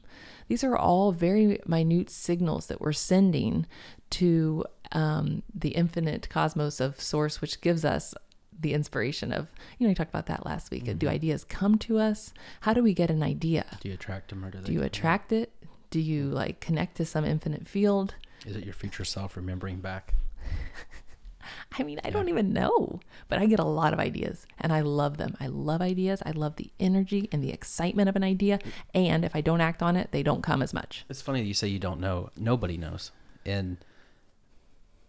These 0.47 0.63
are 0.63 0.77
all 0.77 1.11
very 1.11 1.59
minute 1.67 2.09
signals 2.09 2.69
that 2.69 2.81
we're 2.81 2.93
sending 2.93 3.67
to 4.11 4.65
um, 4.93 5.43
the 5.53 5.71
infinite 5.71 6.29
cosmos 6.31 6.79
of 6.79 7.01
source, 7.01 7.41
which 7.41 7.61
gives 7.61 7.85
us 7.85 8.15
the 8.57 8.75
inspiration 8.75 9.33
of, 9.33 9.53
you 9.77 9.85
know, 9.85 9.89
you 9.89 9.97
talked 9.97 10.11
about 10.11 10.27
that 10.27 10.47
last 10.47 10.71
week. 10.71 10.85
Mm-hmm. 10.85 10.99
Do 10.99 11.09
ideas 11.09 11.43
come 11.43 11.79
to 11.79 11.99
us? 11.99 12.33
How 12.61 12.75
do 12.75 12.83
we 12.85 12.95
get 12.95 13.11
an 13.11 13.25
idea? 13.25 13.67
Do 13.81 13.89
you 13.89 13.95
attract 13.95 14.31
them 14.31 14.45
or 14.45 14.53
do, 14.53 14.61
do 14.61 14.73
you 14.73 14.85
attract 14.85 15.33
it? 15.33 15.51
Do 15.91 15.99
you 15.99 16.27
like 16.27 16.61
connect 16.61 16.97
to 16.99 17.05
some 17.05 17.25
infinite 17.25 17.67
field? 17.67 18.15
Is 18.47 18.57
it 18.57 18.65
your 18.65 18.75
future 18.75 19.05
self 19.05 19.37
remembering 19.37 19.79
back? 19.79 20.15
I 21.79 21.83
mean, 21.83 22.01
I 22.05 22.09
yeah. 22.09 22.15
don't 22.15 22.29
even 22.29 22.53
know, 22.53 23.01
but 23.29 23.39
I 23.39 23.47
get 23.47 23.59
a 23.59 23.65
lot 23.65 23.93
of 23.93 23.99
ideas 23.99 24.47
and 24.61 24.73
I 24.73 24.81
love 24.81 25.17
them. 25.17 25.37
I 25.41 25.47
love 25.47 25.81
ideas. 25.81 26.23
I 26.25 26.31
love 26.33 26.57
the 26.57 26.71
energy 26.79 27.29
and 27.33 27.43
the 27.43 27.51
excitement 27.51 28.09
of 28.09 28.17
an 28.17 28.25
idea. 28.25 28.59
And 28.95 29.25
if 29.25 29.35
I 29.35 29.41
don't 29.41 29.61
act 29.61 29.83
on 29.83 29.97
it, 29.97 30.13
they 30.13 30.23
don't 30.23 30.43
come 30.43 30.63
as 30.63 30.73
much. 30.73 31.05
It's 31.09 31.23
funny 31.23 31.41
that 31.41 31.49
you 31.49 31.55
say 31.55 31.69
you 31.69 31.79
don't 31.79 32.01
know. 32.01 32.31
Nobody 32.37 32.77
knows. 32.77 33.11
And 33.45 33.79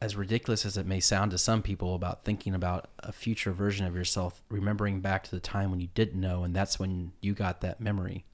as 0.02 0.16
ridiculous 0.16 0.66
as 0.66 0.76
it 0.76 0.86
may 0.86 1.00
sound 1.00 1.32
to 1.32 1.38
some 1.38 1.62
people 1.62 1.96
about 1.96 2.26
thinking 2.26 2.56
about 2.56 2.90
a 3.00 3.12
future 3.12 3.52
version 3.52 3.86
of 3.86 3.96
yourself, 3.96 4.42
remembering 4.50 5.02
back 5.02 5.24
to 5.24 5.32
the 5.32 5.40
time 5.40 5.70
when 5.70 5.80
you 5.80 5.90
didn't 5.94 6.20
know 6.20 6.44
and 6.44 6.56
that's 6.56 6.80
when 6.80 7.14
you 7.22 7.34
got 7.34 7.62
that 7.62 7.80
memory 7.80 8.26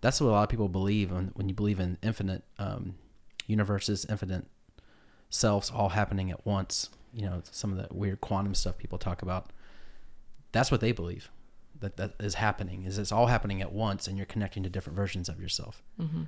that's 0.00 0.20
what 0.20 0.28
a 0.28 0.30
lot 0.30 0.42
of 0.44 0.48
people 0.48 0.68
believe 0.68 1.10
when, 1.10 1.30
when 1.34 1.48
you 1.48 1.54
believe 1.54 1.80
in 1.80 1.98
infinite 2.02 2.42
um, 2.58 2.94
universes, 3.48 4.06
infinite 4.08 4.46
selves 5.30 5.70
all 5.70 5.88
happening 5.90 6.30
at 6.30 6.46
once. 6.46 6.90
You 7.12 7.26
know, 7.26 7.42
some 7.50 7.72
of 7.72 7.78
the 7.78 7.92
weird 7.92 8.20
quantum 8.20 8.54
stuff 8.54 8.78
people 8.78 8.98
talk 8.98 9.22
about. 9.22 9.50
That's 10.52 10.70
what 10.70 10.80
they 10.80 10.92
believe 10.92 11.30
that 11.80 11.96
that 11.96 12.14
is 12.20 12.34
happening. 12.34 12.84
Is 12.84 12.98
it's 12.98 13.10
all 13.10 13.26
happening 13.26 13.60
at 13.60 13.72
once, 13.72 14.06
and 14.06 14.16
you're 14.16 14.26
connecting 14.26 14.62
to 14.62 14.70
different 14.70 14.96
versions 14.96 15.28
of 15.28 15.40
yourself. 15.40 15.82
Mm-hmm. 16.00 16.22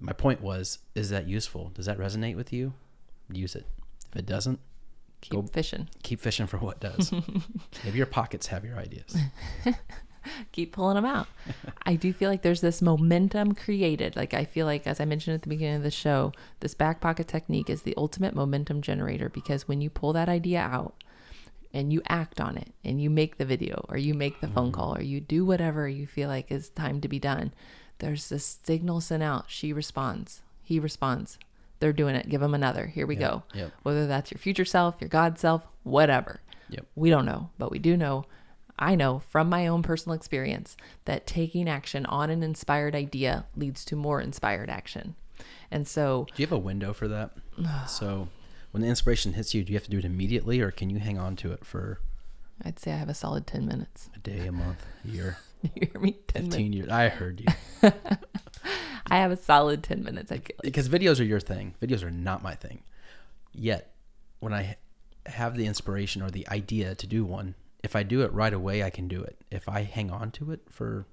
My 0.00 0.12
point 0.12 0.40
was, 0.40 0.80
is 0.94 1.10
that 1.10 1.28
useful? 1.28 1.70
Does 1.74 1.86
that 1.86 1.98
resonate 1.98 2.36
with 2.36 2.52
you? 2.52 2.74
Use 3.30 3.54
it. 3.54 3.66
If 4.10 4.16
it 4.16 4.26
doesn't, 4.26 4.60
keep 5.20 5.32
go 5.32 5.42
fishing. 5.42 5.88
Keep 6.02 6.20
fishing 6.20 6.46
for 6.46 6.58
what 6.58 6.80
does. 6.80 7.12
Maybe 7.84 7.96
your 7.96 8.06
pockets 8.06 8.48
have 8.48 8.64
your 8.64 8.76
ideas. 8.76 9.16
keep 10.52 10.72
pulling 10.72 10.96
them 10.96 11.04
out. 11.04 11.28
I 11.84 11.94
do 11.94 12.12
feel 12.12 12.30
like 12.30 12.42
there's 12.42 12.60
this 12.60 12.82
momentum 12.82 13.54
created. 13.54 14.16
Like 14.16 14.34
I 14.34 14.44
feel 14.44 14.66
like, 14.66 14.86
as 14.86 15.00
I 15.00 15.04
mentioned 15.04 15.34
at 15.34 15.42
the 15.42 15.48
beginning 15.48 15.76
of 15.76 15.82
the 15.82 15.90
show, 15.90 16.32
this 16.60 16.74
back 16.74 17.00
pocket 17.00 17.28
technique 17.28 17.70
is 17.70 17.82
the 17.82 17.94
ultimate 17.96 18.34
momentum 18.34 18.82
generator 18.82 19.28
because 19.28 19.68
when 19.68 19.80
you 19.80 19.90
pull 19.90 20.12
that 20.12 20.28
idea 20.28 20.60
out 20.60 20.94
and 21.72 21.92
you 21.92 22.02
act 22.08 22.40
on 22.40 22.56
it 22.56 22.72
and 22.84 23.00
you 23.00 23.10
make 23.10 23.36
the 23.36 23.44
video 23.44 23.84
or 23.88 23.96
you 23.96 24.14
make 24.14 24.40
the 24.40 24.48
phone 24.48 24.66
mm-hmm. 24.66 24.80
call 24.80 24.96
or 24.96 25.02
you 25.02 25.20
do 25.20 25.44
whatever 25.44 25.88
you 25.88 26.06
feel 26.06 26.28
like 26.28 26.50
is 26.50 26.68
time 26.70 27.00
to 27.00 27.08
be 27.08 27.18
done, 27.18 27.52
there's 27.98 28.28
this 28.28 28.58
signal 28.62 29.00
sent 29.00 29.22
out. 29.22 29.46
She 29.48 29.72
responds. 29.72 30.42
He 30.62 30.78
responds. 30.78 31.38
They're 31.78 31.92
doing 31.92 32.14
it. 32.14 32.28
Give 32.28 32.40
them 32.40 32.54
another. 32.54 32.86
Here 32.86 33.06
we 33.06 33.16
yep, 33.16 33.30
go. 33.30 33.42
Yep. 33.54 33.72
Whether 33.82 34.06
that's 34.06 34.30
your 34.30 34.38
future 34.38 34.64
self, 34.64 34.96
your 35.00 35.08
God 35.08 35.38
self, 35.38 35.62
whatever. 35.82 36.40
Yep. 36.70 36.86
We 36.94 37.10
don't 37.10 37.26
know, 37.26 37.50
but 37.58 37.70
we 37.70 37.78
do 37.78 37.96
know 37.96 38.24
I 38.78 38.94
know 38.94 39.22
from 39.28 39.48
my 39.48 39.66
own 39.66 39.82
personal 39.82 40.14
experience 40.14 40.76
that 41.04 41.26
taking 41.26 41.68
action 41.68 42.04
on 42.06 42.30
an 42.30 42.42
inspired 42.42 42.94
idea 42.94 43.46
leads 43.56 43.84
to 43.86 43.96
more 43.96 44.20
inspired 44.20 44.68
action. 44.68 45.16
And 45.70 45.86
so, 45.88 46.26
do 46.34 46.42
you 46.42 46.46
have 46.46 46.52
a 46.52 46.58
window 46.58 46.92
for 46.92 47.08
that? 47.08 47.32
so, 47.88 48.28
when 48.70 48.82
the 48.82 48.88
inspiration 48.88 49.32
hits 49.32 49.54
you, 49.54 49.64
do 49.64 49.72
you 49.72 49.76
have 49.76 49.84
to 49.84 49.90
do 49.90 49.98
it 49.98 50.04
immediately 50.04 50.60
or 50.60 50.70
can 50.70 50.90
you 50.90 50.98
hang 50.98 51.18
on 51.18 51.36
to 51.36 51.52
it 51.52 51.64
for? 51.64 52.00
I'd 52.64 52.78
say 52.78 52.92
I 52.92 52.96
have 52.96 53.08
a 53.08 53.14
solid 53.14 53.46
10 53.46 53.66
minutes. 53.66 54.08
A 54.14 54.18
day, 54.18 54.46
a 54.46 54.52
month, 54.52 54.84
a 55.04 55.08
year. 55.08 55.38
you 55.62 55.88
hear 55.92 56.00
me? 56.00 56.12
10 56.28 56.50
15 56.50 56.70
minutes. 56.70 56.76
years. 56.76 56.88
I 56.90 57.08
heard 57.08 57.40
you. 57.40 57.46
I 59.08 59.18
have 59.18 59.30
a 59.30 59.36
solid 59.36 59.82
10 59.82 60.02
minutes, 60.02 60.32
I 60.32 60.36
feel 60.36 60.56
like. 60.58 60.62
Because 60.62 60.88
videos 60.88 61.20
are 61.20 61.24
your 61.24 61.40
thing. 61.40 61.74
Videos 61.82 62.02
are 62.02 62.10
not 62.10 62.42
my 62.42 62.54
thing. 62.54 62.82
Yet, 63.52 63.94
when 64.40 64.52
I 64.52 64.76
have 65.26 65.56
the 65.56 65.66
inspiration 65.66 66.22
or 66.22 66.30
the 66.30 66.48
idea 66.48 66.94
to 66.94 67.06
do 67.06 67.24
one, 67.24 67.54
if 67.86 67.94
I 67.94 68.02
do 68.02 68.22
it 68.22 68.32
right 68.32 68.52
away, 68.52 68.82
I 68.82 68.90
can 68.90 69.06
do 69.06 69.22
it. 69.22 69.38
If 69.48 69.68
I 69.68 69.82
hang 69.82 70.10
on 70.10 70.32
to 70.32 70.50
it 70.50 70.60
for 70.68 71.06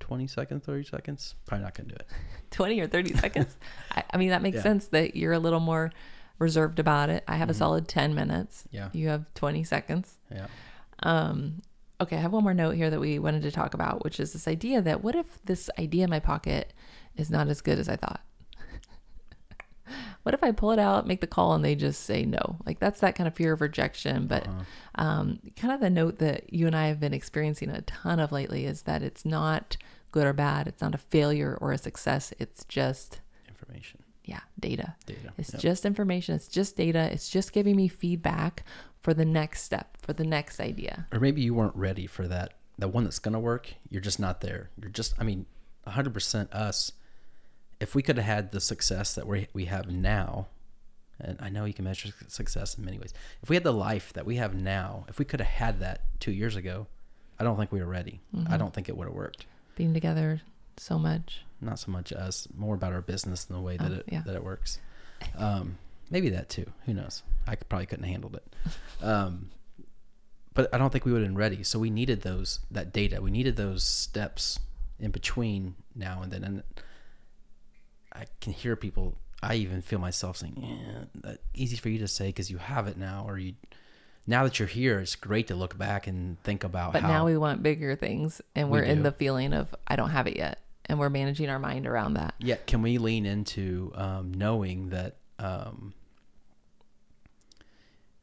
20 0.00 0.26
seconds, 0.26 0.64
30 0.64 0.84
seconds, 0.84 1.34
probably 1.44 1.64
not 1.64 1.74
going 1.74 1.90
to 1.90 1.94
do 1.94 2.00
it. 2.00 2.06
20 2.52 2.80
or 2.80 2.86
30 2.86 3.14
seconds? 3.16 3.56
I, 3.92 4.02
I, 4.14 4.16
mean, 4.16 4.30
that 4.30 4.40
makes 4.40 4.56
yeah. 4.56 4.62
sense 4.62 4.86
that 4.88 5.14
you're 5.14 5.34
a 5.34 5.38
little 5.38 5.60
more 5.60 5.92
reserved 6.38 6.78
about 6.78 7.10
it. 7.10 7.22
I 7.28 7.36
have 7.36 7.48
mm-hmm. 7.48 7.50
a 7.50 7.54
solid 7.54 7.86
10 7.86 8.14
minutes. 8.14 8.64
Yeah. 8.70 8.88
You 8.94 9.08
have 9.08 9.26
20 9.34 9.62
seconds. 9.62 10.16
Yeah. 10.32 10.46
Um, 11.02 11.58
okay, 12.00 12.16
I 12.16 12.20
have 12.20 12.32
one 12.32 12.44
more 12.44 12.54
note 12.54 12.76
here 12.76 12.88
that 12.88 12.98
we 12.98 13.18
wanted 13.18 13.42
to 13.42 13.50
talk 13.50 13.74
about, 13.74 14.02
which 14.02 14.18
is 14.18 14.32
this 14.32 14.48
idea 14.48 14.80
that 14.80 15.04
what 15.04 15.14
if 15.14 15.42
this 15.44 15.68
idea 15.78 16.04
in 16.04 16.10
my 16.10 16.20
pocket 16.20 16.72
is 17.14 17.30
not 17.30 17.48
as 17.48 17.60
good 17.60 17.78
as 17.78 17.90
I 17.90 17.96
thought? 17.96 18.22
What 20.30 20.34
if 20.38 20.44
I 20.44 20.52
pull 20.52 20.70
it 20.70 20.78
out, 20.78 21.08
make 21.08 21.20
the 21.20 21.26
call, 21.26 21.54
and 21.54 21.64
they 21.64 21.74
just 21.74 22.04
say 22.04 22.24
no? 22.24 22.56
Like 22.64 22.78
that's 22.78 23.00
that 23.00 23.16
kind 23.16 23.26
of 23.26 23.34
fear 23.34 23.52
of 23.52 23.60
rejection. 23.60 24.28
But 24.28 24.46
Uh-huh. 24.46 24.62
um, 24.94 25.40
kind 25.56 25.74
of 25.74 25.80
the 25.80 25.90
note 25.90 26.18
that 26.20 26.52
you 26.52 26.68
and 26.68 26.76
I 26.76 26.86
have 26.86 27.00
been 27.00 27.12
experiencing 27.12 27.68
a 27.68 27.80
ton 27.82 28.20
of 28.20 28.30
lately 28.30 28.64
is 28.64 28.82
that 28.82 29.02
it's 29.02 29.24
not 29.24 29.76
good 30.12 30.24
or 30.26 30.32
bad. 30.32 30.68
It's 30.68 30.80
not 30.80 30.94
a 30.94 30.98
failure 30.98 31.58
or 31.60 31.72
a 31.72 31.78
success. 31.78 32.32
It's 32.38 32.64
just 32.66 33.20
Information, 33.48 34.04
yeah, 34.24 34.40
data. 34.60 34.94
data. 35.04 35.32
It's 35.36 35.52
Yep. 35.52 35.62
just 35.62 35.84
information. 35.84 36.36
It's 36.36 36.46
just 36.48 36.76
data. 36.76 37.10
It's 37.12 37.28
just 37.28 37.52
giving 37.52 37.74
me 37.74 37.88
feedback 37.88 38.62
for 39.02 39.12
the 39.12 39.24
next 39.24 39.62
step, 39.64 39.96
for 40.00 40.12
the 40.12 40.24
next 40.24 40.60
idea. 40.60 41.06
or 41.10 41.18
maybe 41.18 41.42
you 41.42 41.54
weren't 41.54 41.74
ready 41.74 42.06
for 42.06 42.28
that. 42.28 42.54
The 42.78 42.86
one 42.86 43.02
that's 43.02 43.18
gonna 43.18 43.40
work, 43.40 43.74
you're 43.88 44.00
just 44.00 44.20
not 44.20 44.42
there. 44.42 44.70
You're 44.80 44.90
just, 44.92 45.12
I 45.18 45.24
mean, 45.24 45.46
100% 45.88 46.52
us. 46.54 46.92
If 47.80 47.94
we 47.94 48.02
could 48.02 48.16
have 48.16 48.26
had 48.26 48.52
the 48.52 48.60
success 48.60 49.14
that 49.14 49.26
we 49.26 49.48
we 49.52 49.64
have 49.66 49.90
now, 49.90 50.48
and 51.18 51.38
I 51.40 51.48
know 51.48 51.64
you 51.64 51.74
can 51.74 51.84
measure 51.84 52.10
success 52.28 52.76
in 52.76 52.84
many 52.84 52.98
ways. 52.98 53.12
If 53.42 53.48
we 53.48 53.56
had 53.56 53.64
the 53.64 53.72
life 53.72 54.12
that 54.12 54.26
we 54.26 54.36
have 54.36 54.54
now, 54.54 55.04
if 55.08 55.18
we 55.18 55.24
could 55.24 55.40
have 55.40 55.48
had 55.48 55.80
that 55.80 56.02
two 56.20 56.32
years 56.32 56.56
ago, 56.56 56.86
I 57.38 57.44
don't 57.44 57.56
think 57.56 57.72
we 57.72 57.80
were 57.80 57.86
ready. 57.86 58.20
Mm-hmm. 58.36 58.52
I 58.52 58.56
don't 58.58 58.72
think 58.74 58.88
it 58.88 58.96
would 58.96 59.06
have 59.06 59.14
worked. 59.16 59.46
Being 59.76 59.94
together 59.94 60.42
so 60.76 60.98
much. 60.98 61.42
Not 61.60 61.78
so 61.78 61.90
much 61.90 62.12
us, 62.12 62.48
more 62.56 62.74
about 62.74 62.92
our 62.92 63.02
business 63.02 63.46
and 63.48 63.56
the 63.56 63.60
way 63.62 63.76
that 63.76 63.90
Oh, 63.90 63.94
it 63.96 64.04
yeah. 64.10 64.22
that 64.26 64.34
it 64.34 64.44
works. 64.44 64.78
Um, 65.36 65.76
maybe 66.10 66.30
that 66.30 66.48
too. 66.48 66.70
Who 66.86 66.94
knows? 66.94 67.22
I 67.46 67.56
could, 67.56 67.68
probably 67.68 67.86
couldn't 67.86 68.04
have 68.04 68.10
handled 68.12 68.36
it. 68.36 68.56
Um, 69.02 69.50
but 70.52 70.68
I 70.74 70.78
don't 70.78 70.90
think 70.90 71.06
we 71.06 71.12
would 71.12 71.22
have 71.22 71.28
been 71.30 71.38
ready. 71.38 71.62
So 71.62 71.78
we 71.78 71.88
needed 71.88 72.20
those 72.20 72.60
that 72.70 72.92
data. 72.92 73.22
We 73.22 73.30
needed 73.30 73.56
those 73.56 73.82
steps 73.82 74.58
in 74.98 75.10
between 75.10 75.74
now 75.94 76.20
and 76.22 76.30
then. 76.30 76.44
And 76.44 76.62
I 78.12 78.26
can 78.40 78.52
hear 78.52 78.76
people. 78.76 79.16
I 79.42 79.54
even 79.54 79.80
feel 79.80 79.98
myself 79.98 80.36
saying, 80.36 81.06
"Yeah, 81.24 81.34
easy 81.54 81.76
for 81.76 81.88
you 81.88 81.98
to 82.00 82.08
say 82.08 82.26
because 82.26 82.50
you 82.50 82.58
have 82.58 82.86
it 82.86 82.96
now, 82.96 83.24
or 83.26 83.38
you." 83.38 83.54
Now 84.26 84.44
that 84.44 84.58
you're 84.58 84.68
here, 84.68 85.00
it's 85.00 85.16
great 85.16 85.48
to 85.48 85.54
look 85.54 85.76
back 85.78 86.06
and 86.06 86.40
think 86.42 86.62
about 86.62 86.92
But 86.92 87.02
now 87.02 87.24
we 87.24 87.36
want 87.36 87.62
bigger 87.62 87.96
things 87.96 88.40
and 88.54 88.70
We 88.70 88.78
we're 88.78 88.84
in 88.84 89.02
the 89.02 89.12
feeling 89.12 89.52
of 89.52 89.74
I 89.88 89.96
don't 89.96 90.10
have 90.10 90.26
it 90.26 90.36
yet. 90.36 90.60
And 90.86 90.98
we're 90.98 91.08
managing 91.08 91.48
our 91.48 91.58
mind 91.58 91.86
around 91.86 92.14
that. 92.14 92.34
Yeah, 92.38 92.56
can 92.66 92.82
we 92.82 92.98
lean 92.98 93.24
into 93.24 93.92
um, 93.94 94.32
knowing 94.34 94.90
that 94.90 95.16
um, 95.38 95.94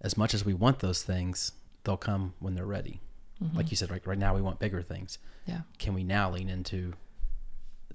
as 0.02 0.18
much 0.18 0.34
as 0.34 0.46
we 0.46 0.54
want 0.54 0.80
those 0.80 1.02
things, 1.02 1.54
they'll 1.84 1.98
come 1.98 2.34
when 2.40 2.56
they're 2.56 2.66
ready? 2.66 3.02
Like 3.54 3.70
you 3.70 3.78
said, 3.78 3.92
right, 3.92 4.06
right 4.06 4.18
now 4.18 4.34
we 4.34 4.42
want 4.42 4.60
bigger 4.60 4.82
things. 4.82 5.20
Yeah. 5.46 5.62
Can 5.78 5.94
we 5.94 6.04
now 6.04 6.32
lean 6.32 6.50
into 6.50 6.94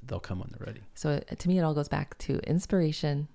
they'll 0.07 0.21
come 0.21 0.39
when 0.41 0.51
they're 0.53 0.67
ready? 0.67 0.81
So 0.95 1.23
uh, 1.31 1.35
to 1.35 1.49
me, 1.49 1.59
it 1.59 1.63
all 1.63 1.75
goes 1.75 1.89
back 1.89 2.19
to 2.19 2.39
inspiration 2.41 3.29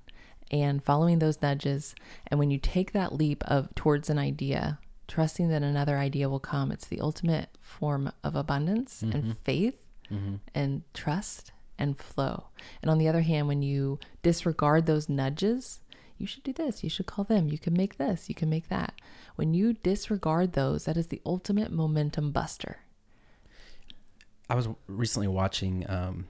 and 0.51 0.83
following 0.83 1.19
those 1.19 1.41
nudges. 1.41 1.95
And 2.27 2.39
when 2.39 2.51
you 2.51 2.57
take 2.57 2.93
that 2.93 3.13
leap 3.13 3.43
of 3.45 3.73
towards 3.75 4.09
an 4.09 4.17
idea, 4.17 4.79
trusting 5.07 5.49
that 5.49 5.63
another 5.63 5.97
idea 5.97 6.29
will 6.29 6.39
come, 6.39 6.71
it's 6.71 6.87
the 6.87 7.01
ultimate 7.01 7.49
form 7.59 8.11
of 8.23 8.35
abundance 8.35 9.01
and 9.01 9.13
mm-hmm. 9.13 9.31
faith 9.43 9.75
mm-hmm. 10.11 10.35
and 10.53 10.83
trust 10.93 11.51
and 11.77 11.97
flow. 11.97 12.45
And 12.81 12.89
on 12.89 12.97
the 12.97 13.07
other 13.07 13.21
hand, 13.21 13.47
when 13.47 13.61
you 13.61 13.99
disregard 14.23 14.85
those 14.85 15.09
nudges, 15.09 15.79
you 16.17 16.25
should 16.25 16.43
do 16.43 16.53
this, 16.53 16.83
you 16.83 16.89
should 16.89 17.05
call 17.05 17.25
them, 17.25 17.47
you 17.47 17.59
can 17.59 17.73
make 17.73 17.97
this, 17.97 18.27
you 18.27 18.35
can 18.35 18.49
make 18.49 18.69
that. 18.69 18.93
When 19.35 19.53
you 19.53 19.73
disregard 19.73 20.53
those, 20.53 20.85
that 20.85 20.97
is 20.97 21.07
the 21.07 21.21
ultimate 21.25 21.71
momentum 21.71 22.31
buster. 22.31 22.79
I 24.49 24.55
was 24.55 24.67
recently 24.87 25.27
watching. 25.27 25.85
Um, 25.89 26.25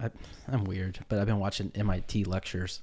I, 0.00 0.10
I'm 0.48 0.64
weird, 0.64 1.00
but 1.08 1.18
I've 1.18 1.26
been 1.26 1.38
watching 1.38 1.72
MIT 1.74 2.24
lectures 2.24 2.80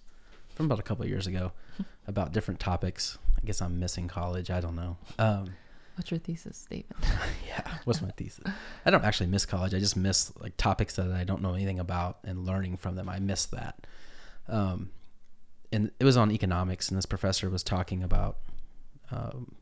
from 0.55 0.65
about 0.65 0.79
a 0.79 0.83
couple 0.83 1.03
of 1.03 1.09
years 1.09 1.27
ago 1.27 1.51
about 2.07 2.31
different 2.31 2.59
topics. 2.59 3.17
I 3.37 3.45
guess 3.45 3.61
I'm 3.61 3.79
missing 3.79 4.07
college. 4.07 4.49
I 4.49 4.59
don't 4.59 4.75
know. 4.75 4.97
Um, 5.17 5.55
What's 5.99 6.11
your 6.11 6.19
thesis 6.21 6.55
statement? 6.55 7.03
yeah, 7.45 7.77
what's 7.83 8.01
my 8.01 8.09
thesis? 8.11 8.45
I 8.85 8.89
don't 8.89 9.03
actually 9.03 9.27
miss 9.27 9.45
college. 9.45 9.73
I 9.73 9.79
just 9.79 9.97
miss 9.97 10.31
like 10.39 10.55
topics 10.55 10.95
that 10.95 11.11
I 11.11 11.25
don't 11.25 11.41
know 11.41 11.55
anything 11.55 11.77
about 11.77 12.19
and 12.23 12.45
learning 12.45 12.77
from 12.77 12.95
them. 12.95 13.09
I 13.09 13.19
miss 13.19 13.45
that. 13.47 13.85
Um, 14.47 14.91
and 15.73 15.91
it 15.99 16.05
was 16.05 16.15
on 16.15 16.31
economics, 16.31 16.87
and 16.87 16.97
this 16.97 17.05
professor 17.05 17.49
was 17.49 17.63
talking 17.63 18.01
about 18.01 18.37
um, 19.11 19.55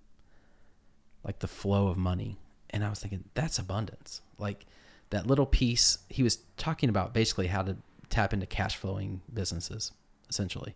like 1.24 1.40
the 1.40 1.48
flow 1.48 1.88
of 1.88 1.98
money, 1.98 2.38
and 2.70 2.86
I 2.86 2.90
was 2.90 3.00
thinking 3.00 3.24
that's 3.34 3.58
abundance. 3.58 4.22
Like 4.38 4.68
that 5.10 5.28
little 5.28 5.46
piece. 5.46 6.00
He 6.10 6.24
was 6.24 6.39
talking 6.58 6.89
about 6.89 7.13
basically 7.13 7.48
how 7.48 7.62
to 7.63 7.78
tap 8.10 8.34
into 8.34 8.46
cash 8.46 8.76
flowing 8.76 9.22
businesses, 9.34 9.91
essentially. 10.30 10.76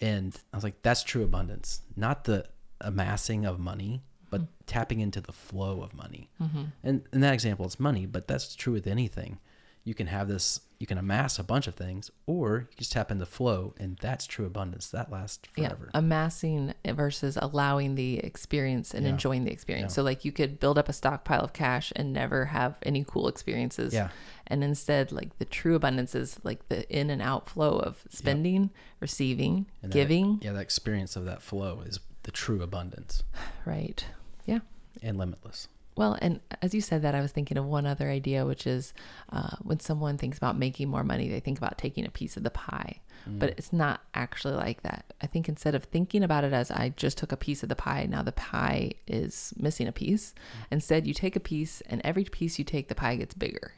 And 0.00 0.34
I 0.52 0.56
was 0.56 0.64
like, 0.64 0.82
that's 0.82 1.02
true 1.02 1.22
abundance, 1.22 1.82
not 1.96 2.24
the 2.24 2.46
amassing 2.80 3.44
of 3.44 3.58
money, 3.58 4.02
but 4.30 4.42
tapping 4.66 5.00
into 5.00 5.20
the 5.20 5.32
flow 5.32 5.82
of 5.82 5.94
money. 5.94 6.30
Mm-hmm. 6.40 6.62
And 6.82 7.02
in 7.12 7.20
that 7.20 7.34
example, 7.34 7.66
it's 7.66 7.80
money, 7.80 8.06
but 8.06 8.26
that's 8.26 8.54
true 8.54 8.72
with 8.72 8.86
anything. 8.86 9.38
You 9.84 9.94
can 9.94 10.08
have 10.08 10.28
this, 10.28 10.60
you 10.78 10.86
can 10.86 10.98
amass 10.98 11.38
a 11.38 11.42
bunch 11.44 11.66
of 11.66 11.74
things, 11.74 12.10
or 12.26 12.68
you 12.70 12.76
just 12.76 12.92
tap 12.92 13.10
into 13.10 13.24
flow, 13.24 13.74
and 13.78 13.96
that's 13.98 14.26
true 14.26 14.44
abundance. 14.44 14.88
That 14.90 15.10
lasts 15.10 15.48
forever. 15.50 15.90
Yeah, 15.92 15.98
amassing 15.98 16.74
versus 16.86 17.38
allowing 17.40 17.94
the 17.94 18.18
experience 18.18 18.92
and 18.92 19.04
Yeah. 19.04 19.12
enjoying 19.12 19.44
the 19.44 19.50
experience. 19.52 19.92
Yeah. 19.92 19.96
So, 19.96 20.02
like, 20.02 20.24
you 20.24 20.32
could 20.32 20.60
build 20.60 20.76
up 20.78 20.88
a 20.88 20.92
stockpile 20.92 21.40
of 21.40 21.54
cash 21.54 21.92
and 21.96 22.12
never 22.12 22.46
have 22.46 22.76
any 22.82 23.04
cool 23.04 23.26
experiences. 23.26 23.94
Yeah. 23.94 24.10
And 24.46 24.62
instead, 24.62 25.12
like, 25.12 25.38
the 25.38 25.44
true 25.46 25.74
abundance 25.76 26.14
is 26.14 26.38
like 26.42 26.68
the 26.68 26.86
in 26.94 27.08
and 27.08 27.22
out 27.22 27.48
flow 27.48 27.78
of 27.78 28.04
spending, 28.10 28.70
receiving, 29.00 29.66
And 29.82 29.92
that- 29.92 29.96
giving. 29.96 30.40
yeah, 30.42 30.52
that 30.52 30.60
experience 30.60 31.16
of 31.16 31.24
that 31.24 31.40
flow 31.40 31.80
is 31.86 32.00
the 32.24 32.30
true 32.30 32.62
abundance 32.62 33.22
Right. 33.64 34.04
Yeah. 34.44 34.58
and 35.02 35.16
limitless. 35.16 35.68
Well, 35.96 36.16
and 36.22 36.40
as 36.62 36.74
you 36.74 36.80
said 36.80 37.02
that, 37.02 37.14
I 37.14 37.20
was 37.20 37.32
thinking 37.32 37.58
of 37.58 37.66
one 37.66 37.86
other 37.86 38.08
idea, 38.08 38.46
which 38.46 38.66
is 38.66 38.94
uh, 39.30 39.56
when 39.62 39.80
someone 39.80 40.16
thinks 40.16 40.38
about 40.38 40.56
making 40.56 40.88
more 40.88 41.04
money, 41.04 41.28
they 41.28 41.40
think 41.40 41.58
about 41.58 41.78
taking 41.78 42.06
a 42.06 42.10
piece 42.10 42.36
of 42.36 42.42
the 42.42 42.50
pie. 42.50 43.00
But 43.26 43.50
it's 43.50 43.72
not 43.72 44.00
actually 44.14 44.54
like 44.54 44.82
that. 44.82 45.12
I 45.20 45.26
think 45.26 45.48
instead 45.48 45.74
of 45.74 45.84
thinking 45.84 46.22
about 46.22 46.42
it 46.42 46.52
as 46.52 46.70
I 46.70 46.94
just 46.96 47.18
took 47.18 47.32
a 47.32 47.36
piece 47.36 47.62
of 47.62 47.68
the 47.68 47.76
pie, 47.76 48.06
now 48.08 48.22
the 48.22 48.32
pie 48.32 48.92
is 49.06 49.52
missing 49.58 49.86
a 49.86 49.92
piece, 49.92 50.34
instead 50.70 51.06
you 51.06 51.12
take 51.12 51.36
a 51.36 51.40
piece, 51.40 51.82
and 51.82 52.00
every 52.02 52.24
piece 52.24 52.58
you 52.58 52.64
take, 52.64 52.88
the 52.88 52.94
pie 52.94 53.16
gets 53.16 53.34
bigger. 53.34 53.72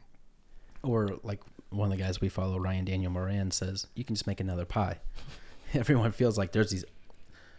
Or 0.81 1.19
like 1.23 1.41
one 1.69 1.91
of 1.91 1.97
the 1.97 2.03
guys 2.03 2.21
we 2.21 2.29
follow, 2.29 2.57
Ryan 2.57 2.85
Daniel 2.85 3.11
Moran, 3.11 3.51
says, 3.51 3.87
you 3.95 4.03
can 4.03 4.15
just 4.15 4.27
make 4.27 4.39
another 4.39 4.65
pie. 4.65 4.99
Everyone 5.73 6.11
feels 6.11 6.37
like 6.37 6.51
there's 6.51 6.71
these 6.71 6.85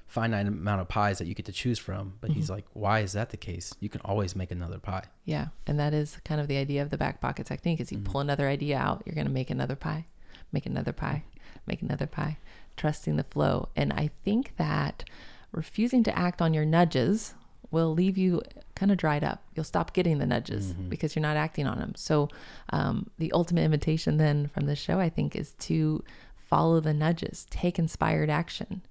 finite 0.06 0.46
amount 0.46 0.80
of 0.80 0.88
pies 0.88 1.18
that 1.18 1.26
you 1.26 1.34
get 1.34 1.46
to 1.46 1.52
choose 1.52 1.78
from, 1.78 2.14
but 2.20 2.30
he's 2.30 2.44
mm-hmm. 2.44 2.54
like, 2.54 2.66
why 2.72 3.00
is 3.00 3.12
that 3.12 3.30
the 3.30 3.36
case? 3.36 3.74
You 3.80 3.88
can 3.88 4.00
always 4.02 4.36
make 4.36 4.50
another 4.50 4.78
pie. 4.78 5.04
Yeah. 5.24 5.48
And 5.66 5.78
that 5.80 5.92
is 5.92 6.18
kind 6.24 6.40
of 6.40 6.48
the 6.48 6.56
idea 6.56 6.82
of 6.82 6.90
the 6.90 6.98
back 6.98 7.20
pocket 7.20 7.46
technique 7.46 7.80
is 7.80 7.90
you 7.90 7.98
mm-hmm. 7.98 8.12
pull 8.12 8.20
another 8.20 8.48
idea 8.48 8.78
out, 8.78 9.02
you're 9.04 9.14
going 9.14 9.26
to 9.26 9.32
make 9.32 9.50
another 9.50 9.76
pie, 9.76 10.06
make 10.52 10.66
another 10.66 10.92
pie, 10.92 11.24
make 11.66 11.82
another 11.82 12.06
pie, 12.06 12.38
trusting 12.76 13.16
the 13.16 13.24
flow. 13.24 13.68
And 13.74 13.92
I 13.92 14.10
think 14.24 14.56
that 14.56 15.04
refusing 15.52 16.02
to 16.04 16.18
act 16.18 16.42
on 16.42 16.54
your 16.54 16.64
nudges 16.64 17.34
will 17.70 17.92
leave 17.92 18.16
you 18.16 18.40
kind 18.74 18.92
of 18.92 18.98
dried 18.98 19.24
up. 19.24 19.42
You'll 19.54 19.64
stop 19.64 19.92
getting 19.92 20.18
the 20.18 20.26
nudges 20.26 20.72
mm-hmm. 20.72 20.88
because 20.88 21.14
you're 21.14 21.22
not 21.22 21.36
acting 21.36 21.66
on 21.66 21.78
them. 21.78 21.94
So, 21.96 22.28
um, 22.70 23.10
the 23.18 23.32
ultimate 23.32 23.62
invitation 23.62 24.16
then 24.16 24.48
from 24.48 24.66
this 24.66 24.78
show, 24.78 25.00
I 25.00 25.08
think, 25.08 25.34
is 25.34 25.52
to 25.60 26.02
follow 26.36 26.80
the 26.80 26.94
nudges, 26.94 27.46
take 27.50 27.78
inspired 27.78 28.30
action. 28.30 28.82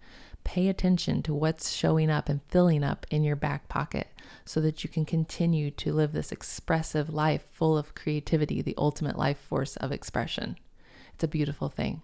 Pay 0.43 0.67
attention 0.67 1.23
to 1.23 1.33
what's 1.33 1.71
showing 1.71 2.09
up 2.09 2.29
and 2.29 2.41
filling 2.49 2.83
up 2.83 3.05
in 3.09 3.23
your 3.23 3.35
back 3.35 3.69
pocket 3.69 4.07
so 4.45 4.59
that 4.61 4.83
you 4.83 4.89
can 4.89 5.05
continue 5.05 5.71
to 5.71 5.93
live 5.93 6.11
this 6.11 6.31
expressive 6.31 7.09
life 7.09 7.43
full 7.51 7.77
of 7.77 7.95
creativity, 7.95 8.61
the 8.61 8.75
ultimate 8.77 9.17
life 9.17 9.37
force 9.37 9.75
of 9.77 9.91
expression. 9.91 10.57
It's 11.13 11.23
a 11.23 11.27
beautiful 11.27 11.69
thing. 11.69 12.01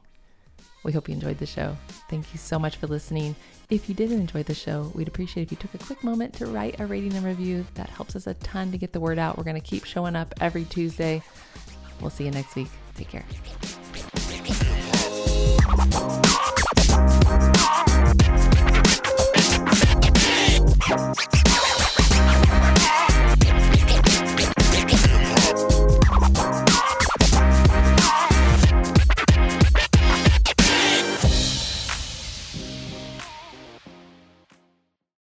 We 0.84 0.94
hope 0.94 1.10
you 1.10 1.14
enjoyed 1.14 1.40
the 1.40 1.46
show. 1.46 1.76
Thank 2.10 2.32
you 2.32 2.40
so 2.40 2.58
much 2.58 2.78
for 2.78 2.88
listening. 2.88 3.36
If 3.70 3.90
you 3.90 3.96
did 3.96 4.12
enjoy 4.12 4.44
the 4.44 4.54
show, 4.54 4.92
we'd 4.96 5.10
appreciate 5.10 5.44
if 5.44 5.52
you 5.52 5.58
took 5.58 5.74
a 5.74 5.86
quick 5.86 6.04
moment 6.04 6.34
to 6.36 6.46
write 6.46 6.80
a 6.80 6.86
rating 6.86 7.14
and 7.16 7.26
review. 7.26 7.66
That 7.74 7.90
helps 7.90 8.16
us 8.16 8.28
a 8.28 8.34
ton 8.36 8.72
to 8.72 8.78
get 8.78 8.94
the 8.94 9.00
word 9.00 9.20
out. 9.20 9.38
We're 9.38 9.44
going 9.44 9.60
to 9.60 9.68
keep 9.68 9.84
showing 9.84 10.16
up 10.16 10.34
every 10.40 10.64
Tuesday. 10.64 11.22
We'll 12.00 12.10
see 12.10 12.24
you 12.26 12.32
next 12.32 12.56
week. 12.56 12.70
Take 12.96 13.10
care. 13.10 13.26
Thank 20.90 21.39